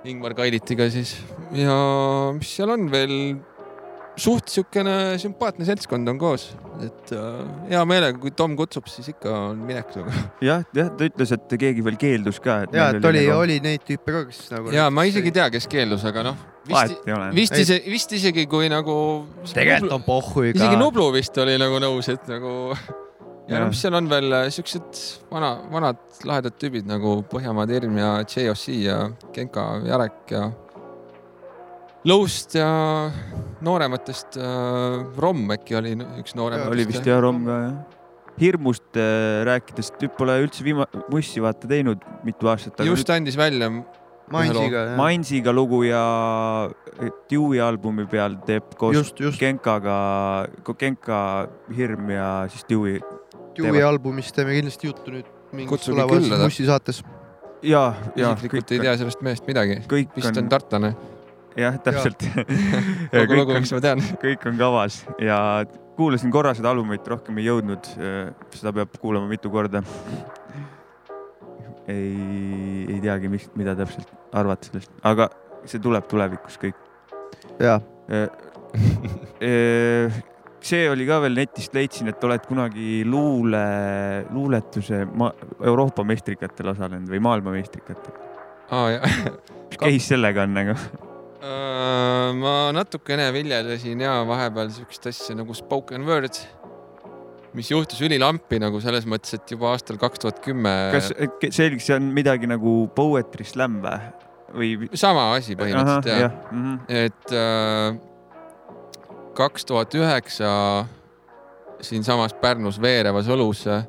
[0.09, 1.13] Ingmar Kailitiga siis
[1.55, 1.75] ja
[2.35, 3.13] mis seal on veel,
[4.21, 6.49] suht siukene sümpaatne seltskond on koos,
[6.85, 10.15] et äh, hea meelega, kui Tom kutsub, siis ikka on minek nagu.
[10.49, 12.63] jah, jah, ta ütles, et keegi veel keeldus ka.
[12.75, 14.73] ja, et oli, oli neid tüüpe ka, kes nagu.
[14.75, 16.99] ja ma isegi ei tea, kes keeldus, aga noh, vist
[17.39, 18.97] vist isegi, vist isegi kui nagu.
[19.53, 20.61] tegelikult on pohhu iga.
[20.61, 22.53] isegi Nublu vist oli nagu nõus, et nagu
[23.49, 23.65] ja Jah.
[23.65, 25.01] no mis seal on veel äh, siuksed
[25.33, 28.99] vana, vanad lahedad tüübid nagu Põhjamaade Hirm ja JOC ja
[29.35, 30.45] Genka Jarek ja
[32.09, 32.69] Lõust ja
[33.63, 36.75] noorematest äh, Romm äkki oli üks noorematest.
[36.75, 37.75] oli vist jah, Rom ka jah.
[38.41, 42.83] hirmust äh, rääkides, tüüp pole üldse viima-, Mussi vaata teinud mitu aastat.
[42.89, 43.71] just andis välja.
[44.33, 44.97] Mainsiga jah.
[44.97, 46.03] Mainsiga lugu ja
[47.31, 49.39] Dewey albumi peal teeb koos just, just.
[49.39, 50.49] Genkaga,
[50.79, 51.19] Genka
[51.77, 52.99] Hirm ja siis Dewey.
[53.59, 56.49] Dewey albumist teeme kindlasti juttu nüüd mingis Kutsuge tulevases külla ta.
[56.49, 57.03] Mussi saates.
[57.63, 57.85] ja,
[58.17, 59.83] ja isiklikult ei tea sellest mehest midagi.
[59.91, 60.95] kõik vist on on, tartlane.
[61.57, 62.27] jah, täpselt.
[63.13, 64.03] kogu lugu, mis ma tean.
[64.23, 65.39] kõik on kavas ja
[65.97, 67.93] kuulasin korra seda albumit, rohkem ei jõudnud.
[68.57, 69.83] seda peab kuulama mitu korda.
[71.91, 75.29] ei, ei teagi, miks, mida täpselt arvata sellest, aga
[75.69, 76.79] see tuleb tulevikus kõik.
[77.61, 77.79] ja,
[80.63, 83.63] see oli ka veel netist leidsin, et oled kunagi luule,
[84.33, 88.21] luuletuse ma, Euroopa meistrikatel osalenud või maailmameistrikatel.
[88.73, 89.09] aa jah.
[89.69, 90.77] mis case sellega on nagu?
[91.43, 96.37] Äh, ma natukene viljelesin ja vahepeal siukest asja nagu spoken word,
[97.59, 100.71] mis juhtus ülilampi nagu selles mõttes, et juba aastal kaks tuhat kümme.
[100.95, 103.99] kas selgeks, see on midagi nagu poetry slam või?
[104.55, 104.91] või?
[104.95, 106.39] sama asi põhimõtteliselt jah jah.
[106.53, 106.79] Mhm.
[106.87, 107.99] et äh,
[109.35, 110.53] kaks tuhat üheksa
[111.83, 113.83] siinsamas Pärnus Veerevas õlus äh,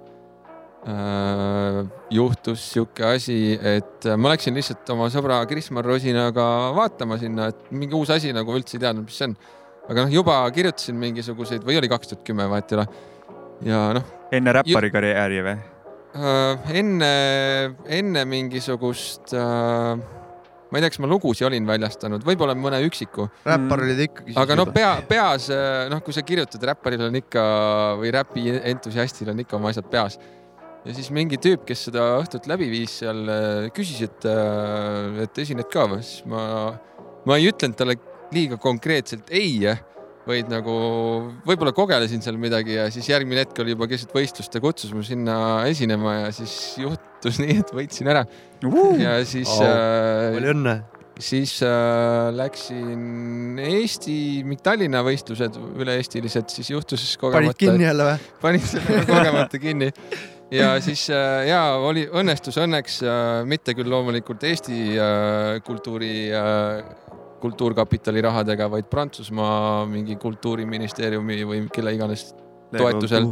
[2.12, 7.70] juhtus sihuke asi, et äh, ma läksin lihtsalt oma sõbra Krismar Rosinaga vaatama sinna, et
[7.72, 9.38] mingi uus asi nagu üldse ei teadnud, mis see on.
[9.88, 12.88] aga noh, juba kirjutasin mingisuguseid või oli kaks tuhat kümme, vahet ei ole.
[13.70, 15.56] ja noh, enne räppari karjääri või?
[16.20, 17.14] äh, enne,
[17.88, 23.32] enne mingisugust äh,, ma ei tea, kas ma lugusid olin väljastanud, võib-olla mõne üksiku.
[23.48, 24.36] räppar olid ikkagi.
[24.36, 25.48] aga no pea, peas,
[25.96, 27.50] noh, kui sa kirjutad, räpparil on ikka
[28.04, 30.20] või räpi entusiastil on ikka oma asjad peas.
[30.84, 33.24] Ja siis mingi tüüp, kes seda õhtut läbi viis seal,
[33.76, 34.28] küsis, et,
[35.24, 36.44] et esined ka või, siis ma,
[37.28, 37.98] ma ei ütlenud talle
[38.34, 39.62] liiga konkreetselt ei,
[40.28, 40.74] vaid nagu
[41.48, 45.04] võib-olla kogelesin seal midagi ja siis järgmine hetk oli juba keset võistlust, ta kutsus mu
[45.06, 45.36] sinna
[45.70, 48.26] esinema ja siis juhtus nii, et võitsin ära.
[49.02, 49.68] ja siis Au.
[49.68, 50.76] äh, palju õnne.
[51.24, 54.18] siis äh, läksin Eesti,
[54.64, 57.60] Tallinna võistlused üle-eestilised, siis juhtus panid kogemata.
[57.66, 58.30] kinni jälle või?
[58.46, 59.92] panin selle kogemata kinni
[60.54, 66.84] ja siis äh, ja oli, õnnestus õnneks äh, mitte küll loomulikult Eesti äh, kultuuri äh,
[67.44, 72.30] kultuurkapitali rahadega, vaid Prantsusmaa mingi kultuuriministeeriumi või kelle iganes
[72.72, 73.28] toetusel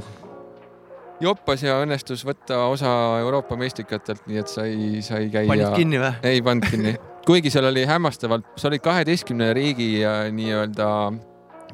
[1.22, 2.92] joppas ja õnnestus võtta osa
[3.22, 5.48] Euroopa meistrikatelt, nii et sai, sai käia.
[5.50, 6.12] panid kinni või?
[6.28, 6.96] ei pannud kinni,
[7.28, 10.90] kuigi seal oli hämmastavalt, see oli kaheteistkümne riigi äh, nii-öelda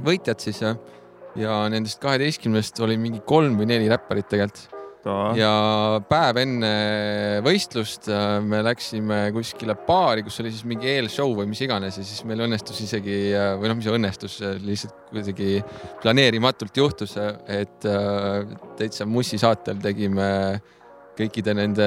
[0.05, 0.75] võitjad siis ja,
[1.39, 4.76] ja nendest kaheteistkümnest oli mingi kolm või neli räpparit tegelikult.
[5.37, 5.51] Ja
[6.09, 6.71] päev enne
[7.45, 12.05] võistlust äh, me läksime kuskile baari, kus oli siis mingi eelshow või mis iganes ja
[12.05, 15.61] siis meil õnnestus isegi äh, või noh, mis õnnestus, lihtsalt kuidagi
[16.03, 20.27] planeerimatult juhtus, et äh, täitsa Mussi saatel tegime
[21.17, 21.85] kõikide nende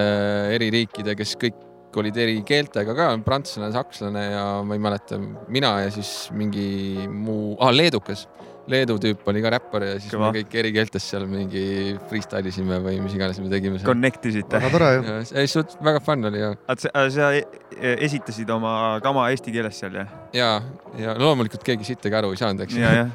[0.55, 1.67] eri riikide, kes kõik
[1.99, 5.19] olid eri keeltega ka, prantslane, sakslane ja ma ei mäleta,
[5.51, 8.27] mina ja siis mingi muu ah,, leedukas.
[8.71, 10.31] Leedu tüüp oli ka räppar ja siis Kõva.
[10.31, 11.65] me kõik eri keeltes seal mingi
[12.11, 13.91] freestyle isime või mis iganes me tegime seal.
[13.91, 14.61] Connect isite.
[14.61, 15.17] väga tore ju.
[15.43, 20.01] ei, suht- väga fun oli ja, sa, sa e- esitasid oma kama eesti keeles seal
[20.03, 20.15] jah?
[20.37, 20.53] ja,
[21.01, 22.79] ja loomulikult keegi sittagi aru ei saanud, eks.
[22.79, 23.13] ja, jah.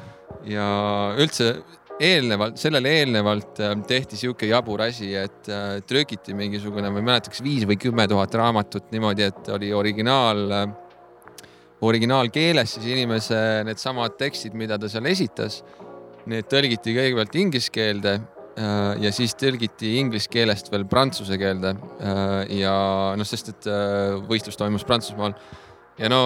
[0.50, 0.68] ja
[1.22, 1.54] üldse
[2.00, 7.32] eelnevalt, sellele eelnevalt äh, tehti sihuke jabur asi, et äh, trükiti mingisugune, ma ei mäleta,
[7.32, 10.44] kas viis või kümme tuhat raamatut niimoodi, et oli originaal,
[11.84, 15.60] originaalkeeles siis inimese needsamad tekstid, mida ta seal esitas.
[16.26, 22.40] Need tõlgiti kõigepealt inglise keelde äh, ja siis tõlgiti inglise keelest veel prantsuse keelde äh,
[22.62, 22.76] ja
[23.18, 25.36] noh, sest et äh, võistlus toimus Prantsusmaal
[26.00, 26.22] ja no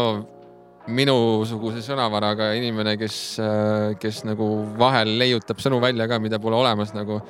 [0.89, 3.17] minusuguse sõnavaraga inimene, kes,
[4.01, 4.47] kes nagu
[4.81, 7.21] vahel leiutab sõnu välja ka, mida pole olemas nagu,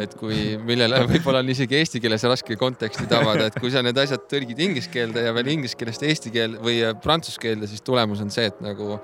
[0.00, 3.98] et kui, millele võib-olla on isegi eesti keeles raske konteksti tabada, et kui sa need
[4.00, 7.84] asjad tõlgid inglise keelde ja veel inglise keelest eesti keel või äh, prantsuse keelde, siis
[7.84, 8.98] tulemus on see, et nagu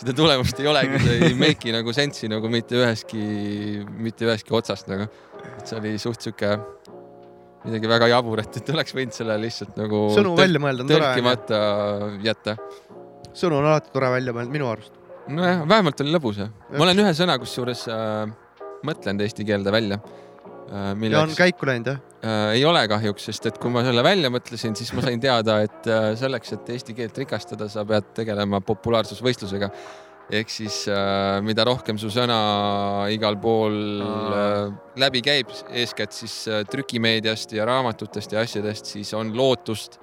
[0.00, 3.24] seda tulemust ei olegi, see ei make'i nagu sense'i nagu mitte ühestki,
[3.98, 5.10] mitte ühestki otsast nagu.
[5.56, 6.54] et see oli suht sihuke
[7.64, 11.60] midagi väga jaburat, et oleks võinud selle lihtsalt nagu Sõnu välja mõelda tõlkimata
[12.24, 12.56] jätta
[13.36, 14.96] sõnu on alati tore välja mõelda minu arust.
[15.30, 16.42] nojah, vähemalt oli lõbus.
[16.42, 18.32] ma olen ühe sõna kusjuures äh,
[18.86, 20.92] mõtlenud eesti keelde välja äh,.
[21.10, 22.02] ja on käiku läinud jah?
[22.24, 22.44] äh,?
[22.58, 25.90] ei ole kahjuks, sest et kui ma selle välja mõtlesin, siis ma sain teada, et
[25.90, 29.70] äh, selleks, et eesti keelt rikastada, sa pead tegelema populaarsusvõistlusega.
[30.30, 32.40] ehk siis äh, mida rohkem su sõna
[33.10, 34.70] igal pool äh,
[35.02, 39.98] läbi käib, eeskätt siis äh, trükimeediast ja raamatutest ja asjadest, siis on lootust,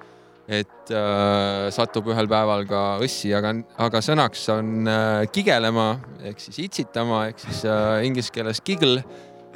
[0.48, 3.52] et äh, satub ühel päeval ka õssi, aga,
[3.84, 5.90] aga sõnaks on äh, kigelema
[6.24, 9.04] ehk siis itsitama ehk siis äh, inglise keeles giggle.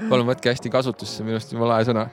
[0.02, 2.04] palun võtke hästi kasutusse, minu arust jumala hea sõna.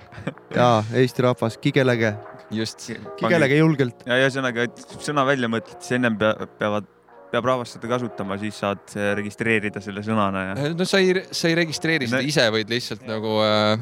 [0.55, 2.13] ja Eesti rahvas, kigelege,
[2.55, 2.87] just.
[3.19, 4.07] kigelege julgelt.
[4.07, 6.87] ja ühesõnaga, et sõna välja mõtled, siis ennem pea, peavad,
[7.33, 10.71] peab rahvas seda kasutama, siis saad äh, registreerida selle sõnana ja.
[10.71, 13.75] no sa ei, sa ei registreeri seda ise, vaid lihtsalt nagu äh,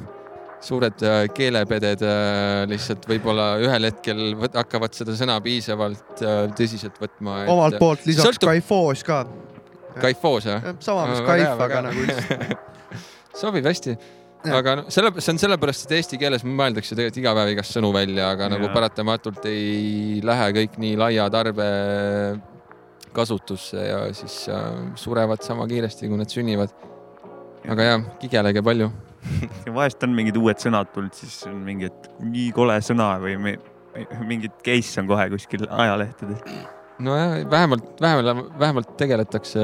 [0.63, 4.21] suured äh, keelepeded äh, lihtsalt võib-olla ühel hetkel
[4.55, 7.43] hakkavad seda sõna piisavalt äh, tõsiselt võtma.
[7.53, 8.51] omalt poolt lisaks sõltub...
[8.51, 9.23] Skyfoos ka.
[9.97, 10.69] Skyfoos jah?
[10.83, 12.55] sama mis Skype, aga nagu lihtsalt.
[13.41, 13.95] sobib hästi.
[14.57, 17.93] aga noh, selle, see on sellepärast, et eesti keeles mõeldakse tegelikult iga päev igast sõnu
[17.93, 18.75] välja, aga nagu Jaa.
[18.75, 21.67] paratamatult ei lähe kõik nii laia tarbe
[23.17, 24.45] kasutusse ja siis
[24.99, 26.73] surevad sama kiiresti, kui nad sünnivad.
[27.67, 28.89] aga jah, kigelege palju.
[29.77, 33.59] vahest on mingid uued sõnad tulnud, siis on mingi, et nii kole sõna või mi-
[34.27, 36.41] mingit case on kohe kuskil ajalehtedes.
[36.99, 39.63] nojah, vähemalt, vähemalt, vähemalt tegeletakse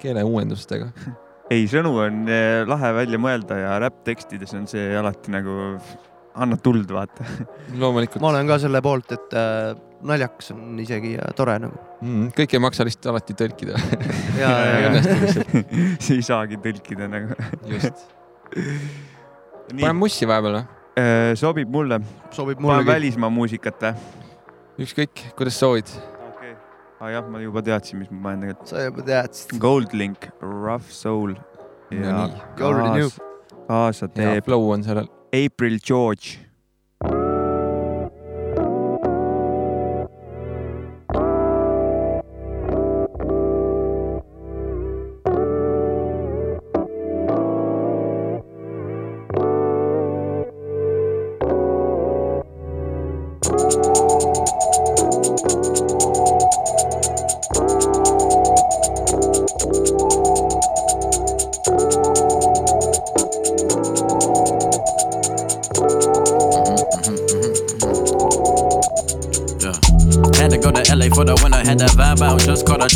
[0.00, 0.90] keeleuuendustega.
[1.54, 5.76] ei, sõnu on eh, lahe välja mõelda ja räpptekstides on see alati nagu,
[6.36, 7.26] annab tuld, vaata.
[7.80, 8.22] loomulikult.
[8.24, 9.72] ma olen ka selle poolt, et äh,
[10.06, 11.80] naljakas on isegi ja tore nagu.
[12.00, 12.28] mm,.
[12.36, 13.80] kõike ei maksa lihtsalt alati tõlkida.
[14.42, 15.64] ja, ja, ei ja.
[16.00, 17.36] siis ei saagi tõlkida nagu.
[17.72, 18.15] just.
[18.54, 20.66] paneme, mussi vahepeal või?
[21.36, 22.00] sobib mulle.
[22.30, 22.92] sobib panen mulle.
[22.92, 23.94] välismaa muusikat või?
[24.86, 25.92] ükskõik, kuidas soovid.
[26.30, 26.54] okei.
[27.00, 28.72] aa jah, ma juba teadsin, mis ma panen tegelikult.
[28.72, 29.56] sa juba teadsid.
[29.62, 31.36] Gold Link, Rough Soul.
[31.90, 32.26] ja
[33.66, 35.08] kaasa hea teeb flow on sellel.
[35.34, 36.45] April George.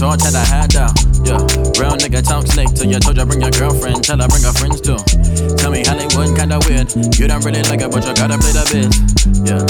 [0.01, 0.95] Caught a charge, had down.
[1.29, 1.45] Yeah.
[1.77, 4.57] Real nigga talk slick till you told you bring your girlfriend, tell her bring her
[4.57, 4.97] friends too.
[5.61, 6.89] Tell me Hollywood kinda weird.
[7.21, 8.89] You don't really like it, but you gotta play the biz.
[9.45, 9.61] Yeah.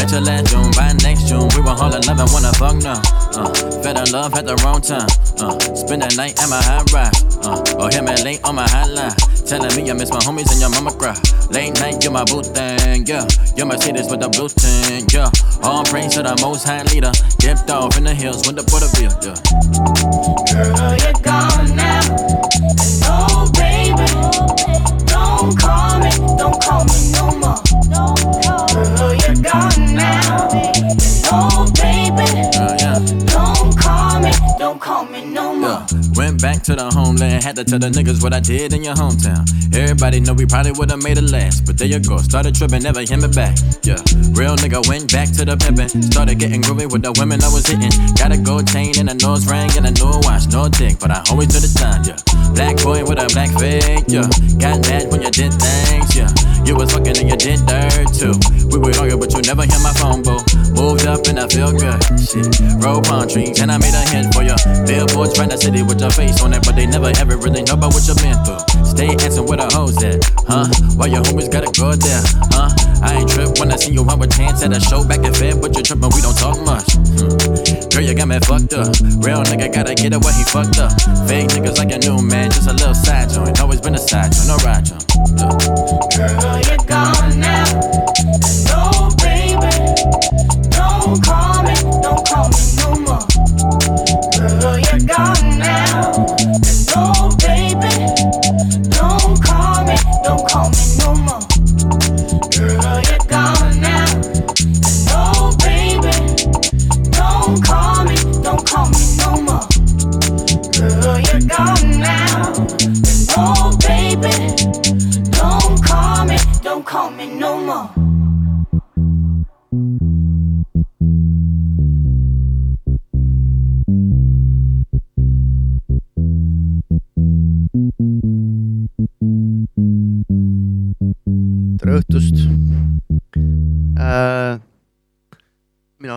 [0.00, 1.52] Met you last June, by next June.
[1.52, 3.04] We were all in love and wanna fuck now.
[3.36, 3.52] Uh,
[3.84, 5.12] fell in love at the wrong time.
[5.36, 7.20] Uh, spend the night at my high rise.
[7.44, 9.12] Uh, or hit me late on my hotline.
[9.44, 11.14] Telling me I miss my homies and your mama cry.
[11.50, 13.28] Late night, you're my boo thing, yeah.
[13.54, 15.30] Your Mercedes with the blue tint, yeah.
[15.66, 17.10] All praise to the most high leader.
[17.38, 20.85] Dipped off in the hills with the Porterville, yeah.
[37.36, 39.44] Homeland, had to tell the niggas what I did in your hometown.
[39.74, 42.18] Everybody know we probably would've made it last, but there you go.
[42.18, 43.56] Started tripping, never hit me back.
[43.82, 44.00] Yeah,
[44.32, 45.90] real nigga went back to the pimpin'.
[46.04, 47.92] Started getting groovy with the women I was hitting.
[48.16, 51.10] Got a gold chain and a nose ring and a new watch, no dick, but
[51.10, 52.04] I always do the time.
[52.04, 52.18] Yeah,
[52.54, 54.08] black boy with a black fake.
[54.08, 56.16] Yeah, got mad when you did things.
[56.16, 56.30] Yeah,
[56.66, 58.34] you was fucking and you did dirt too.
[58.68, 60.42] We were argue, but you never hear my phone, boo.
[60.74, 62.02] Moved up and I feel good.
[62.18, 64.56] Shit, roll palm trees and I made a hit for ya.
[64.86, 67.74] Billboards right the city with your face on it, but they never ever really know
[67.74, 68.75] about what you've been through.
[68.96, 70.64] Stay asking where the hoes at, huh?
[70.96, 72.72] Why your homies gotta go there, huh?
[73.04, 75.34] I ain't trip when I see you out with chance at a show back in
[75.36, 76.96] Fed, but you trippin', we don't talk much.
[76.96, 77.92] Hmm.
[77.92, 78.88] Girl, you got me fucked up.
[79.20, 80.96] Real nigga gotta get it where he fucked up.
[81.28, 83.60] Fake niggas like a new man, just a little side joint.
[83.60, 85.04] Always been a side joint, no ride joint.
[86.16, 87.68] Girl, you're gone now.
[88.72, 89.76] Oh, baby,
[90.72, 93.28] don't call me, don't call me no more.
[94.40, 96.35] Girl, you're gone now.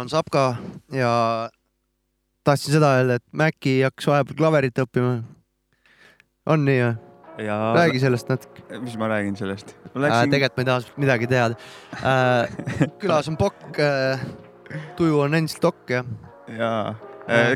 [0.10, 0.56] Olen Sapka
[0.92, 1.50] ja
[2.44, 5.22] tahtsin seda öelda, et Maci hakkas vahepeal klaverit õppima.
[6.50, 6.96] on nii või?
[7.46, 8.64] ja räägi sellest natuke.
[8.82, 9.76] mis ma räägin sellest?
[9.76, 11.56] Äh, läksin tegelikult ma ei taha midagi teada
[12.02, 12.50] äh.
[13.02, 14.20] külas on Pokk äh,,
[14.98, 16.04] tuju on endiselt Okk ja
[16.58, 16.96] jaa,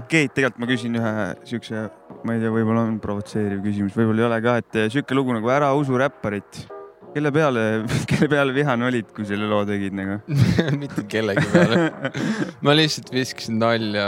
[0.07, 1.13] Keit, tegelikult ma küsin ühe
[1.49, 1.87] siukse,
[2.23, 5.33] ma ei tea, võib-olla on provotseeriv küsimus, võib-olla ei ole ka, et eh, sihuke lugu
[5.33, 6.67] nagu Ära usu räpparit.
[7.13, 7.63] Kelle peale,
[8.09, 10.19] kelle peale vihane olid, kui selle loo tegid nagu?
[10.81, 11.89] mitte kellegi peale.
[12.65, 14.07] ma lihtsalt viskasin nalja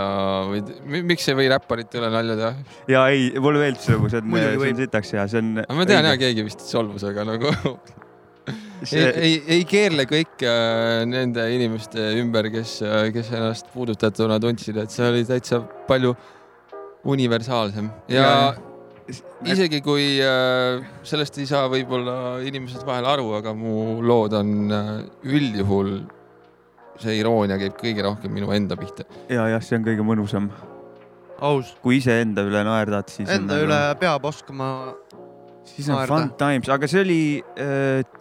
[0.50, 2.80] või miks ei või räpparit üle nalja teha?
[2.92, 4.82] ja ei, mulle meeldib see lugu, see on, Muidugi see on võib.
[4.84, 5.54] sitaks hea, see on.
[5.80, 7.52] ma tean jah, keegi vist solvus, aga nagu
[8.50, 12.78] ei, see, ei, ei keerle kõik äh, nende inimeste ümber, kes,
[13.16, 16.16] kes ennast puudutatuna tundsid, et see oli täitsa palju
[17.06, 18.75] universaalsem ja, ja
[19.46, 24.94] isegi kui äh, sellest ei saa võib-olla inimesed vahel aru, aga mu lood on äh,
[25.30, 25.98] üldjuhul,
[27.02, 29.06] see iroonia käib kõige rohkem minu enda pihta.
[29.30, 30.50] ja jah, see on kõige mõnusam.
[31.44, 33.30] aus, kui iseenda üle naerdad, siis.
[33.30, 34.72] enda üle peab oskama
[35.66, 36.16] siis on naerda.
[36.16, 37.22] fun times, aga see oli,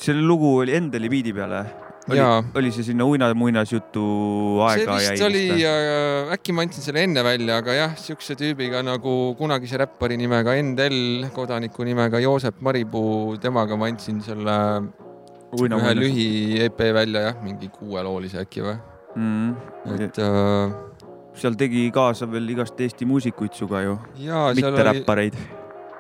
[0.01, 1.65] selle lugu oli Endeli biidi peale.
[2.09, 2.21] Oli
[2.61, 5.45] oli see sinna uina-muinasjutu see aega jäi vist oli,
[6.35, 10.99] äkki ma andsin selle enne välja, aga jah, siukse tüübiga nagu kunagise räppari nimega Endel,
[11.35, 14.57] kodaniku nimega Joosep Maripuu, temaga ma andsin selle
[15.55, 16.29] Uina- ühe muinas- lühi
[16.67, 18.77] EP välja jah, mingi kuueloolise äkki või?
[19.17, 19.55] mm..
[20.05, 20.75] et äh,
[21.41, 25.39] seal tegi kaasa veel igast Eesti muusikuid sinuga ju, mitte oli- räppareid.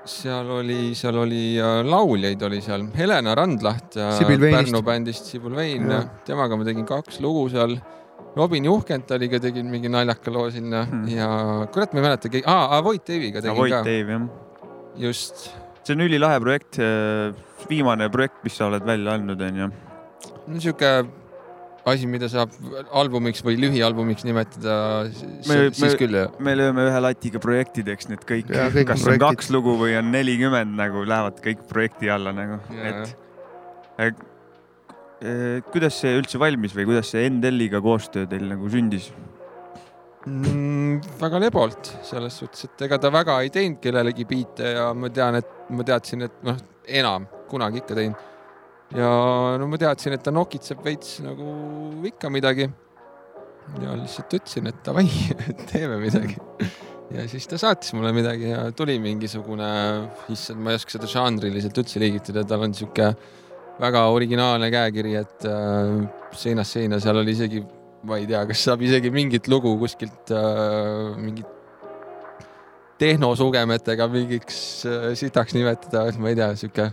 [0.09, 3.96] Seal oli, seal oli äh, lauljaid oli seal, Helena Randlaht.
[3.96, 5.90] Pärnu bändist Sibyl Vein
[6.26, 7.76] temaga ma tegin kaks lugu seal.
[8.34, 11.05] Robin Juhkentaliga tegin mingi naljaka loo sinna hmm.
[11.12, 11.28] ja
[11.72, 13.82] kurat, ma ei mäleta, aa, Avoid Dave'iga tegin Avoid ka.
[13.86, 14.24] Dave jah.
[14.98, 15.44] just,
[15.86, 16.80] see on ülilahe projekt,
[17.70, 19.70] viimane projekt, mis sa oled välja andnud, onju.
[20.50, 20.90] no sihuke
[21.91, 22.53] asi, mida saab
[22.97, 24.76] albumiks või lühialbumiks nimetada,
[25.49, 26.30] me, siis me küll jah.
[26.43, 29.26] me lööme ühe latiga projektideks need kõik, kõik kas on on projektid.
[29.26, 32.61] kaks lugu või on nelikümmend nagu lähevad kõik projekti alla nagu,
[34.01, 34.24] et.
[35.72, 39.12] kuidas see üldse valmis või kuidas see Endeliga koostöö teil nagu sündis?
[40.26, 41.01] mm,?
[41.20, 45.41] väga lebolt selles suhtes, et ega ta väga ei teinud kellelegi biite ja ma tean,
[45.41, 46.57] et ma teadsin, et noh,
[46.89, 48.30] enam kunagi ikka teinud.
[48.95, 49.11] Ja
[49.61, 51.51] no ma teadsin, et ta nokitseb veits nagu
[52.07, 52.70] ikka midagi.
[53.80, 55.07] ja lihtsalt ütlesin, et davai,
[55.72, 56.36] teeme midagi.
[57.14, 59.70] ja siis ta saatis mulle midagi ja tuli mingisugune,
[60.32, 63.14] issand, ma ei oska seda žanriliselt üldse liigitada, tal on sihuke
[63.80, 66.05] väga originaalne käekiri, et äh,
[66.36, 67.64] seinast seina, seal oli isegi
[68.05, 71.49] ma ei tea, kas saab isegi mingit lugu kuskilt äh, mingit
[73.01, 76.90] tehnosugemetega mingiks äh, sitaks nimetada, et ma ei tea, sihuke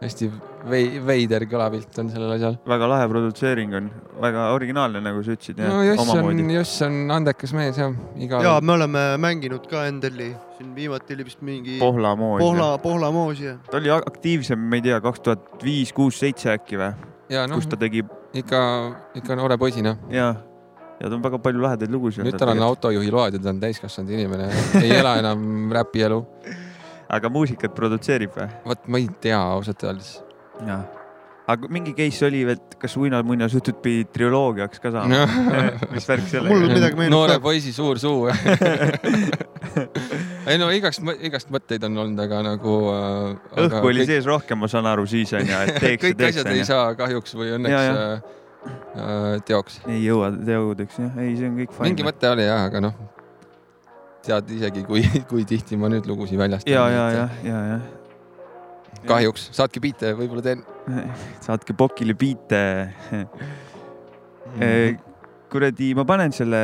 [0.00, 0.28] hästi
[0.70, 2.56] vei-, veider kõlapilt on sellel asjal.
[2.68, 3.90] väga lahe produtseering on,
[4.22, 5.60] väga originaalne, nagu sa ütlesid.
[5.60, 10.30] no Joss on, Joss on andekas mees jah, igal ja me oleme mänginud ka Endeli,
[10.56, 12.40] siin viimati oli vist mingi Pohla moos.
[12.40, 16.54] Pohla, Pohla moos ja ta oli aktiivsem, ma ei tea, kaks tuhat viis, kuus, seitse
[16.54, 16.94] äkki või,
[17.32, 18.04] ja noh kus, ta tegi
[18.40, 18.62] ikka,
[19.20, 19.98] ikka noore poisina.
[20.08, 20.32] ja,
[20.96, 22.24] ja ta on väga palju lahedaid lugusid.
[22.24, 24.48] nüüd tal on autojuhi load ja ta on täiskasvanud inimene,
[24.80, 26.24] ei ela enam räpielu.
[27.10, 28.48] Aga muusikat produtseerib või?
[28.70, 30.10] vot ma ei tea ausalt öeldes.
[30.66, 30.80] jaa.
[31.50, 35.24] aga mingi case oli veel, et kas Uina-Muina sutud pidi triloogiaks ka saama
[35.94, 37.42] mis värk sellega Mul midagi meenub noore ka.
[37.48, 38.20] poisi suur suu.
[40.50, 43.00] ei no igast, igast mõtteid on olnud, aga nagu äh,.
[43.66, 46.64] õhku oli sees rohkem, ma saan aru siis onju, et teeks kõik teeks asjad ei
[46.68, 47.98] saa kahjuks või õnneks Ja, ja, ja.
[48.94, 49.74] äh, teoks.
[49.88, 51.84] ei jõua teodeks jah, ei, see on kõik fine.
[51.90, 52.94] mingi mõte oli jah, aga noh,
[54.26, 56.72] tead isegi, kui, kui tihti ma nüüd lugusid väljastan.
[56.72, 57.80] ja, ja, ja, ja, ja
[59.08, 60.64] kahjuks, saatke biite, võib-olla teen.
[61.46, 62.62] saatke Pokile biite.
[64.50, 64.98] Mhm.
[65.50, 66.60] kuradi, ma panen selle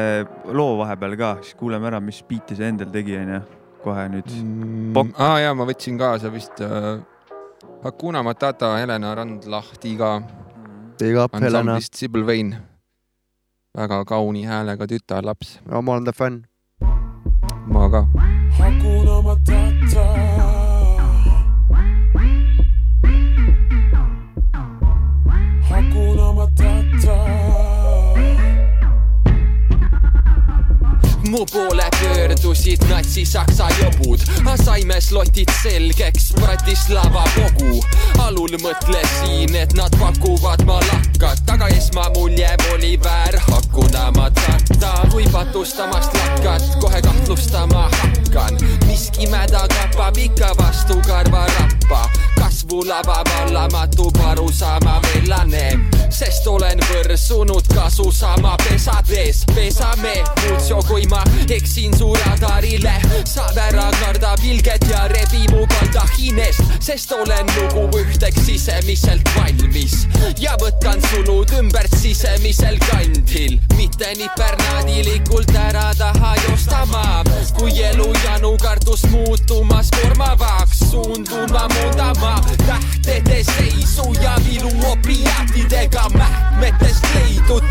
[0.54, 3.40] loo vahepeal ka, siis kuuleme ära, mis biite see endal tegi onju,
[3.82, 4.30] kohe nüüd.
[4.30, 5.12] mm,.
[5.22, 6.94] aa jaa, ma võtsin kaasa vist äh,
[7.82, 10.20] Hakuna Matata Helena Randlahtiga
[10.98, 12.54] Big up Helena, ansamblist Sibyl Vein.
[13.76, 16.44] väga kauni häälega tütarlaps, ma olen ta fänn.
[17.66, 18.00] Ma ka.
[31.36, 34.22] Mu poole pöördusid natsi-saksa jõbud,
[34.64, 37.82] saime slotid selgeks Bratislava kogu.
[38.24, 44.92] alul mõtlesin, et nad pakuvad malakat, aga esmamulje oli väär Hakuna Matata.
[45.10, 48.56] kui patustamast lakkad, kohe kahtlustama hakkan,
[48.86, 51.75] miski mäda kapab ikka vastu karvarappa.
[52.34, 55.78] Kasvulava vallamatu parusaama vellane,
[56.10, 63.86] sest olen võrsunud kasu sama pesades, pesame muutso, kui ma eksin su radarile, saad ära
[64.00, 70.06] karda pilget ja rebi mu baldahinest, sest olen lugu ühteks sisemiselt valmis.
[70.42, 77.22] Ja võtan sulud ümbert sisemisel kandil, mitte nipernaadilikult ära taha joostama,
[77.58, 87.04] kui elu janu kartus muutumas kormavaks, suundun ma muudama tähtede seisu ja vilu opiaatidega mähkmetest
[87.14, 87.64] leidud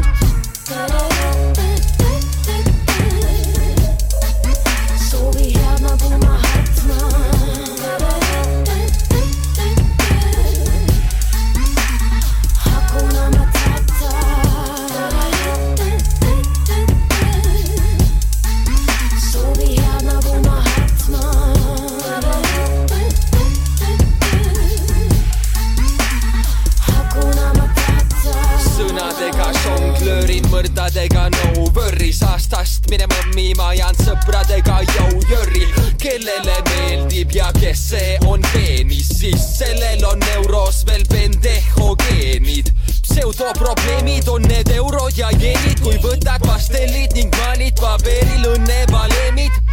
[30.66, 35.68] mõrdadega no worries aastast mine mõmmi, ma jään sõpradega jõu-jõrri,
[36.02, 42.74] kellele meeldib ja kes see on peenis, siis sellel on euros veel pendejo geenid.
[43.06, 49.65] pseudoprobleemid on need eurod ja jeenid, kui võtad pastellid ning maalid paberil õnnevaleemid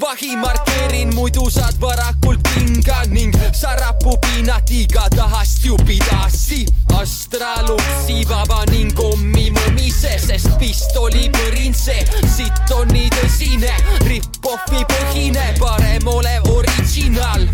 [0.00, 6.66] vahi markeerin, muidu saad varakult pinga ning sarapupinatiga tahad stupidassi.
[6.94, 11.96] astraalupsi vaba ning kommi mõmise, sest pistoli põrinse,
[12.36, 13.72] sitt on nii tõsine,
[14.06, 17.48] rip-ofi põhine, parem olev original.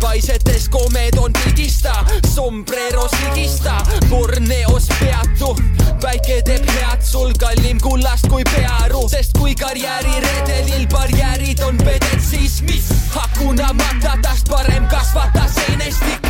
[0.00, 2.04] Paisetes komed on pigista,
[2.34, 3.76] sombreros ligista,
[4.08, 5.56] Borneos peatu.
[6.00, 12.62] päike teeb head sul kallim kullast kui pearu, sest kui karjääriredelil barjäärid on peded, siis
[12.62, 12.88] mis?
[13.10, 16.26] Hakuna Matatast parem kasvata seenestik.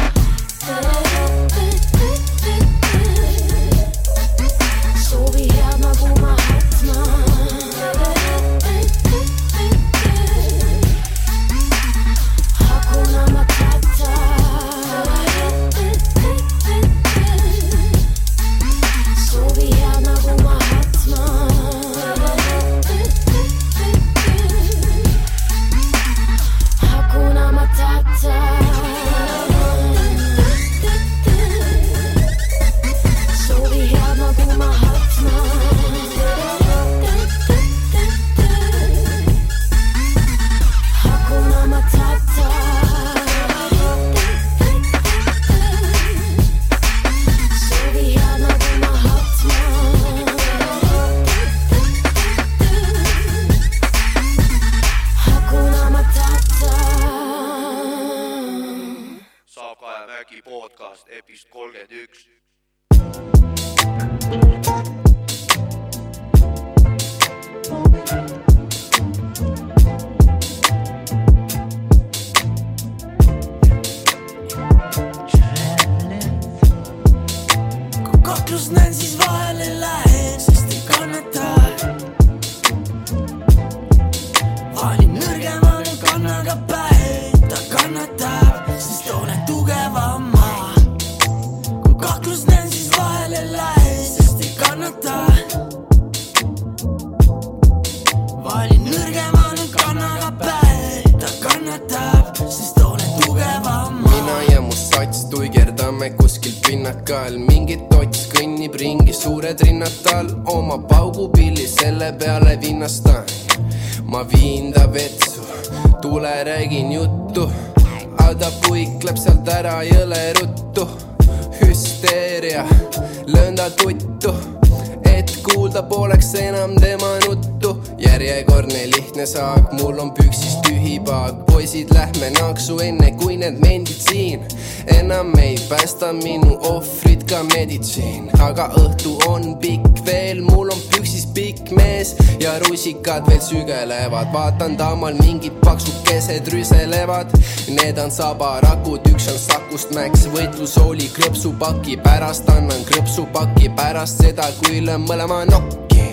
[143.07, 147.31] Rusikad veel sügelevad, vaatan tamal mingid paksukesed rüselevad.
[147.69, 154.49] Need on sabarakud, üks on Sakust Max, võitlus oli krõpsupaki pärast, annan krõpsupaki pärast seda,
[154.59, 156.11] kui löön mõlema nokki.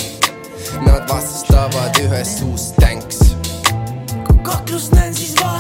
[0.86, 3.34] Nad vastastavad ühes suus tänks.
[4.28, 5.53] kui kaklust näen, siis vahele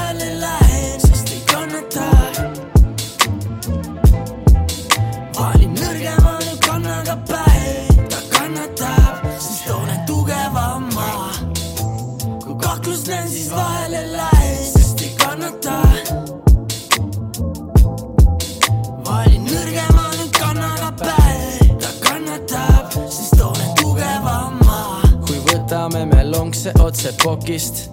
[26.54, 27.89] lonkse otse pokist,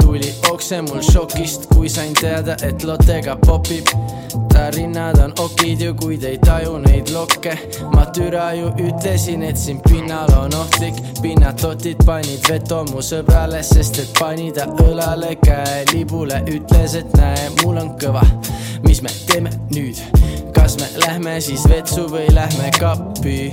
[0.00, 3.86] tuli okse mul šokist, kui sain teada, et Lottega popib.
[4.52, 7.58] ta rinnad on okid ju, kuid ei taju neid lokke.
[7.94, 13.98] ma türa ju ütlesin, et siin pinnal on ohtlik, pinnatotid panid veto mu sõbrale, sest
[13.98, 18.22] et pani ta õlale käe libule, ütles, et näe, mul on kõva.
[18.86, 19.98] mis me teeme nüüd?
[20.54, 23.52] kas me lähme siis vetsu või lähme kappi?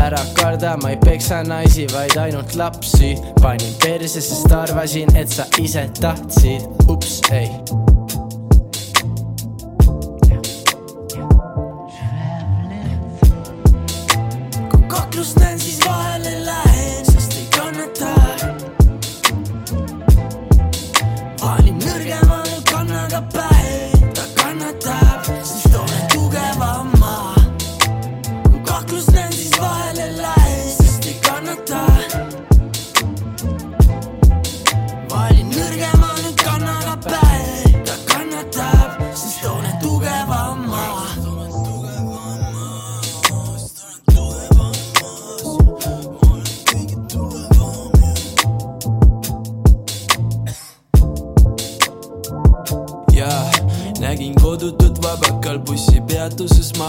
[0.00, 3.16] Ära karda, ma ei peksa naisi, vaid ainult lapsi.
[3.42, 6.62] panin perse, sest arvasin, et sa ise tahtsid.
[6.88, 7.50] ups, ei.
[14.70, 15.59] kui kaklust näen,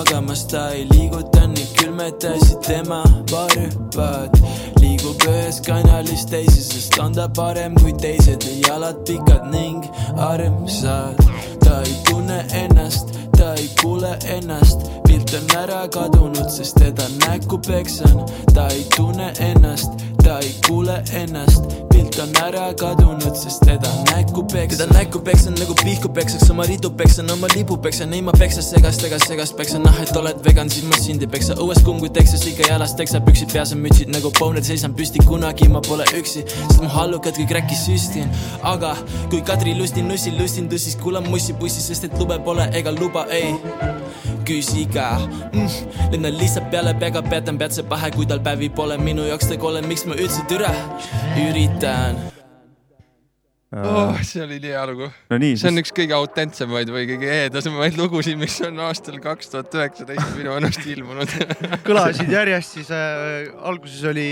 [0.02, 4.38] magamas, ta ei liiguta nii külmetasid tema liiguvad
[4.82, 9.86] liigub ühes kanalis teise, sest on ta parem kui teised ja jalad pikad ning
[10.18, 11.22] armsad.
[11.64, 17.60] ta ei tunne ennast, ta ei kuule ennast, pilt on ära kadunud, sest teda näkku
[17.68, 18.26] peksan.
[18.54, 19.92] ta ei tunne ennast,
[20.24, 24.78] ta ei kuule ennast, pilt on ära kadunud, sest teda näkku peksan.
[24.78, 28.62] teda näkku peksan nagu pihku peksaks, oma ridu peksan, oma lipu peksan, ei ma peksa
[28.62, 31.54] segast ega segast peksan, ah et oled vegan, siis ma sind ei peksa.
[31.54, 35.24] õues kuum kui Texas, ikka jalas teksa, püksid peas on mütsid nagu Boner, seisan püsti,
[35.28, 38.30] kunagi ma pole üksi, sest mu hallukad kõik räkki süstin.
[38.64, 38.96] aga
[39.30, 43.26] kui Kadri lustin, nussin, lustin, tõstis, kuulan mussi bussi, sest et lube pole ega luba
[43.32, 43.56] ei
[44.48, 45.70] küsi ka mm,.
[46.14, 49.82] lendan lihtsalt peale pega, peatan peatse pahe, kui tal päevi pole, minu jaoks ta kole,
[49.86, 50.72] miks ma üldse türa
[51.40, 52.20] üritan.
[53.76, 54.18] oh,.
[54.28, 58.00] see oli nii hea lugu no nii, see on üks kõige autentsemaid või kõige ehedasemaid
[58.00, 61.38] lugusid, mis on aastal kaks tuhat üheksateist minu ennast ilmunud.
[61.88, 64.28] kõlasid järjest, siis äh, alguses oli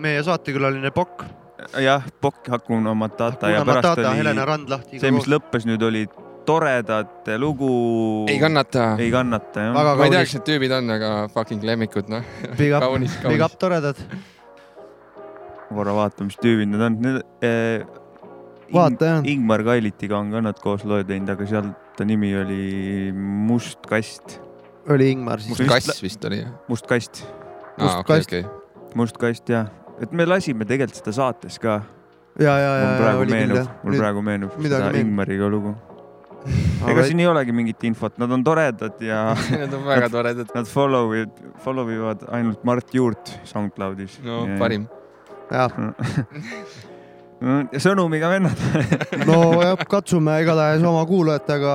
[0.00, 1.26] meie saatekülaline Pokk.
[1.82, 5.82] jah, Pokk Hakuna Matata ja Hakuna pärast Matata, oli Helena Randlahtiga see, mis lõppes nüüd
[5.86, 6.06] oli
[6.46, 7.72] toredate lugu.
[8.30, 8.94] ei kannata.
[9.02, 9.76] ei kannata jah.
[9.76, 12.24] ma ei tea, kes need tüübid on, aga fucking lemmikud noh.
[12.58, 13.60] Big up, kaunis, big up kaunis.
[13.62, 14.02] toredad.
[15.68, 16.98] korra vaatame, mis tüübid need on.
[17.02, 18.02] Need eh,
[18.72, 19.26] Vaata, jah.
[19.30, 24.40] Ingmar Kailitiga on ka nad koos loo teinud, aga seal ta nimi oli Must kast.
[24.90, 25.58] oli Ingmar siis.
[25.58, 26.54] must kass vist oli jah?
[26.68, 27.24] Must kast.
[27.78, 28.46] aa, okei, okei.
[28.98, 29.70] Must kast jah,
[30.02, 31.80] et me lasime tegelikult seda saates ka.
[32.40, 34.82] ja, ja, ja mul, praegu oli küll meenub jah., mul praegu meenub seda.
[34.98, 35.76] Ingmariga lugu.
[36.90, 39.20] Ega siin ei olegi mingit infot, nad on toredad ja
[39.50, 40.50] Need on väga toredad.
[40.54, 44.20] Nad follow ivad, follow ivad ainult Mart Juurt SoundCloudis.
[44.26, 44.86] no parim.
[45.50, 45.72] jah,
[47.86, 48.62] sõnumiga vennad.
[49.28, 51.74] no jah, katsume igatahes oma kuulajatega,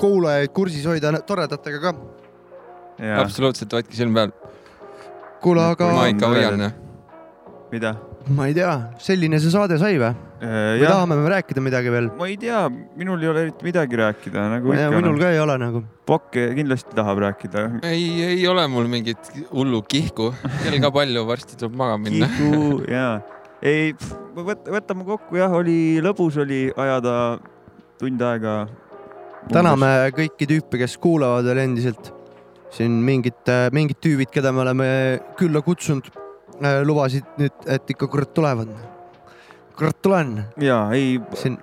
[0.00, 1.94] kuulajaid kursis hoida toredatega ka.
[3.22, 4.34] absoluutselt, hoidke silm peal.
[5.42, 6.80] kuule, aga ma ikka hoian jah.
[7.72, 7.96] mida?
[8.30, 8.72] Ma ei tea,
[9.02, 10.12] selline see saade sai või?
[10.42, 12.08] või jah, tahame me rääkida midagi veel?
[12.18, 12.60] ma ei tea,
[12.98, 14.90] minul ei ole eriti midagi rääkida, nagu ikka.
[14.94, 15.82] minul ka ei ole nagu.
[16.06, 17.64] Pokk kindlasti tahab rääkida.
[17.88, 20.32] ei, ei ole mul mingit hullu kihku,
[20.62, 22.30] kell ka palju, varsti tuleb magama minna.
[22.36, 23.08] kihu ja,
[23.62, 23.92] ei,
[24.38, 27.16] võt-, võtame kokku jah, oli lõbus oli ajada
[28.00, 28.56] tund aega.
[29.52, 32.12] täname kõiki tüüpe, kes kuulavad veel endiselt.
[32.72, 34.90] siin mingid, mingid tüübid, keda me oleme
[35.36, 36.06] külla kutsunud,
[36.86, 38.70] lubasid nüüd, et ikka kurat tulevad.
[39.76, 40.40] kurat tulen.
[40.60, 41.58] ja ei, siin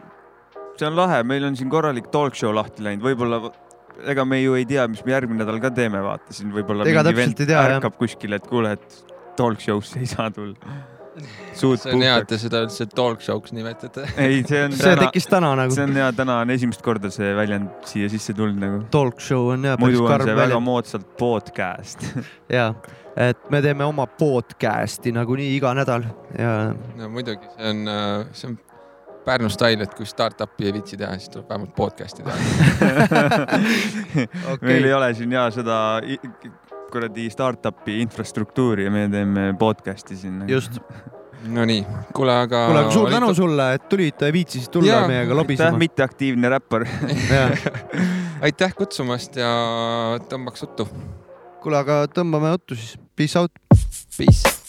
[0.79, 3.41] see on lahe, meil on siin korralik talk show lahti läinud, võib-olla
[4.09, 7.03] ega me ju ei tea, mis me järgmine nädal ka teeme, vaata siin võib-olla Ega
[7.07, 7.75] täpselt ei tea, jah.
[7.77, 10.55] ärkab kuskil, et kuule, et talk show'sse ei saa tulla.
[11.57, 14.05] Suud see on hea, et te seda üldse talk show'ks nimetate.
[14.17, 15.87] ei, see on see tekkis täna nagu see.
[15.87, 18.81] on hea, täna on esimest korda see väljend siia sisse tulnud nagu.
[18.93, 20.67] Talk show on päris muidu on karm see väga väljend.
[20.69, 22.07] moodsalt podcast.
[22.57, 22.71] ja,
[23.29, 26.55] et me teeme oma podcast'i nagunii iga nädal ja
[26.99, 27.85] no muidugi, see on,
[28.31, 28.57] see on
[29.29, 32.37] Pärnu stail, et kui startup'i ei viitsi teha, siis tuleb vähemalt podcast'i teha.
[34.65, 35.77] meil ei ole siin ja seda
[36.91, 40.43] kuradi startup'i infrastruktuuri ja me teeme podcast'i siin.
[40.47, 40.81] just.
[41.47, 42.65] Nonii, kuule, aga.
[42.67, 45.77] kuule, aga suur tänu sulle, et tulid, viitsisid tulla Jaa, meiega aitäh, lobisema.
[45.85, 46.83] mitteaktiivne räppar.
[48.45, 49.53] aitäh kutsumast ja
[50.27, 50.89] tõmbaks juttu.
[51.63, 52.97] kuule, aga tõmbame juttu siis.
[53.15, 53.55] Peace out.
[54.17, 54.59] Peace.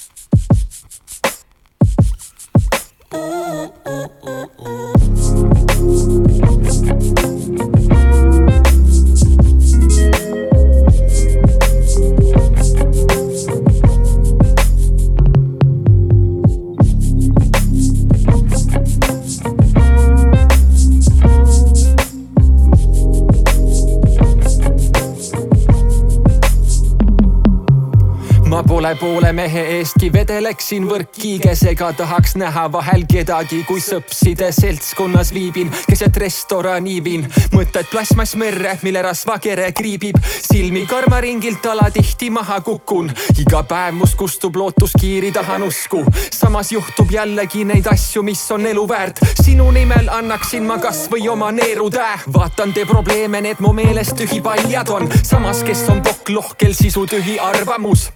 [28.60, 35.70] Ma pole poole mehe eestki vedeleksin võrkkiigesega, tahaks näha vahel kedagi, kui sõpside seltskonnas viibin,
[35.88, 37.24] keset restorani viin,
[37.54, 43.08] mõtted plastmassmerre, mille rasvakere kriibib, silmi karmaringilt alatihti maha kukun,
[43.40, 48.68] iga päev must kustub lootus kiiri tahan usku, samas juhtub jällegi neid asju, mis on
[48.68, 54.18] elu väärt, sinu nimel annaksin ma kasvõi oma neerutäe, vaatan te probleeme, need mu meelest
[54.20, 58.10] tühipaljad on, samas kes on pokk lohkel sisutühi arvamus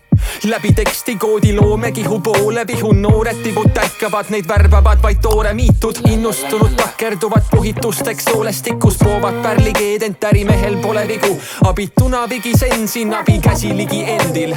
[0.44, 7.48] läbi teksti koodi loomekihu poole vihun noored tibud tärkavad, neid värbavad vaid tooremiitud, innustunud takerduvad
[7.50, 14.56] puhitusteks soolestikus, poovad pärlikeed, ent ärimehel pole vigu, abituna vigisen siin abikäsi ligi endil.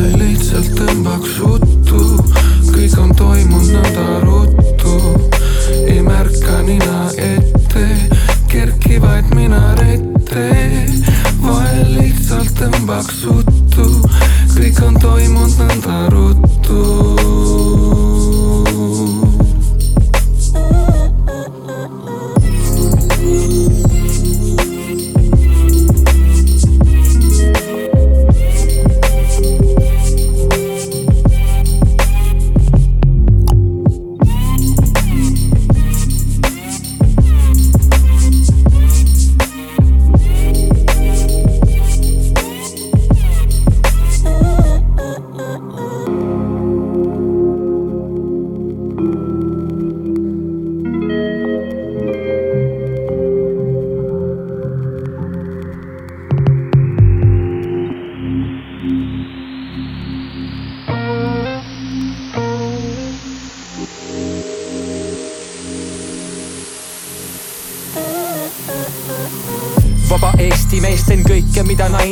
[0.00, 2.00] vahel lihtsalt tõmbaks ruttu,
[2.70, 4.94] kõik on toimunud nõnda ruttu,
[5.86, 7.86] ei märka nina ette,
[8.50, 10.46] kerkivaid minarette
[11.44, 13.86] vahel lihtsalt tõmbaks uttu
[14.56, 17.99] kõik on toimunud nõnda ruttu.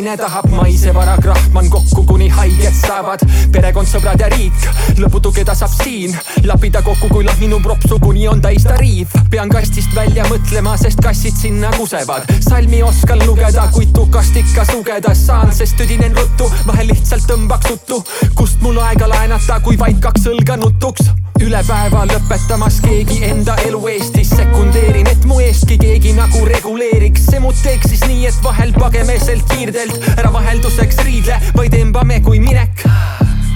[0.08, 3.20] Naine tahab, maisevara krahman kokku, kuni haiged saavad.
[3.52, 6.14] perekond, sõbrad ja riik, lõputu, keda saab siin
[6.48, 9.12] lapida kokku, kui lahminu propsu, kuni on täis ta riiv.
[9.30, 12.24] pean kastist välja mõtlema, sest kassid sinna kusevad.
[12.40, 18.04] salmi oskan lugeda, kuid tukast ikka sugeda saan, sest tüdinen ruttu, vahel lihtsalt tõmbaks uttu.
[18.34, 23.80] kust mul aega laenata, kui vaid kaks õlga nutuks üle päeva lõpetamas keegi enda elu
[23.92, 24.30] Eestis.
[24.38, 29.16] Sekundeerin, et mu eestki keegi nagu reguleeriks, see mu teeks siis nii, et vahel pageme
[29.22, 32.84] sealt kiirdelt ära vahelduseks riidle, vaid embame kui minek.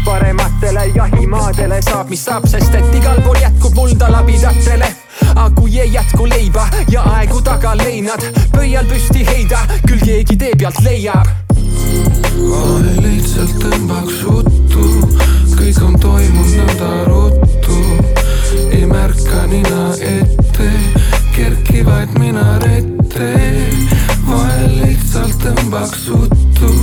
[0.04, 4.90] Parematele jahimaadele saab, mis saab, sest et igal pool jätkub mulda labidatele.
[5.34, 10.52] aga kui ei jätku leiba ja aegu taga leinad, pöial püsti heida, küll keegi tee
[10.58, 11.30] pealt leiab.
[12.50, 14.88] vahel lihtsalt tõmbaks ruttu,
[17.72, 20.70] käiku ei märka nina ette,
[21.36, 23.32] kerkivaid minarette.
[24.28, 26.74] vahel lihtsalt tõmbaks uttu,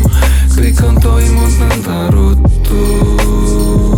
[0.55, 3.88] kõik on toimunud nõnda ruttu.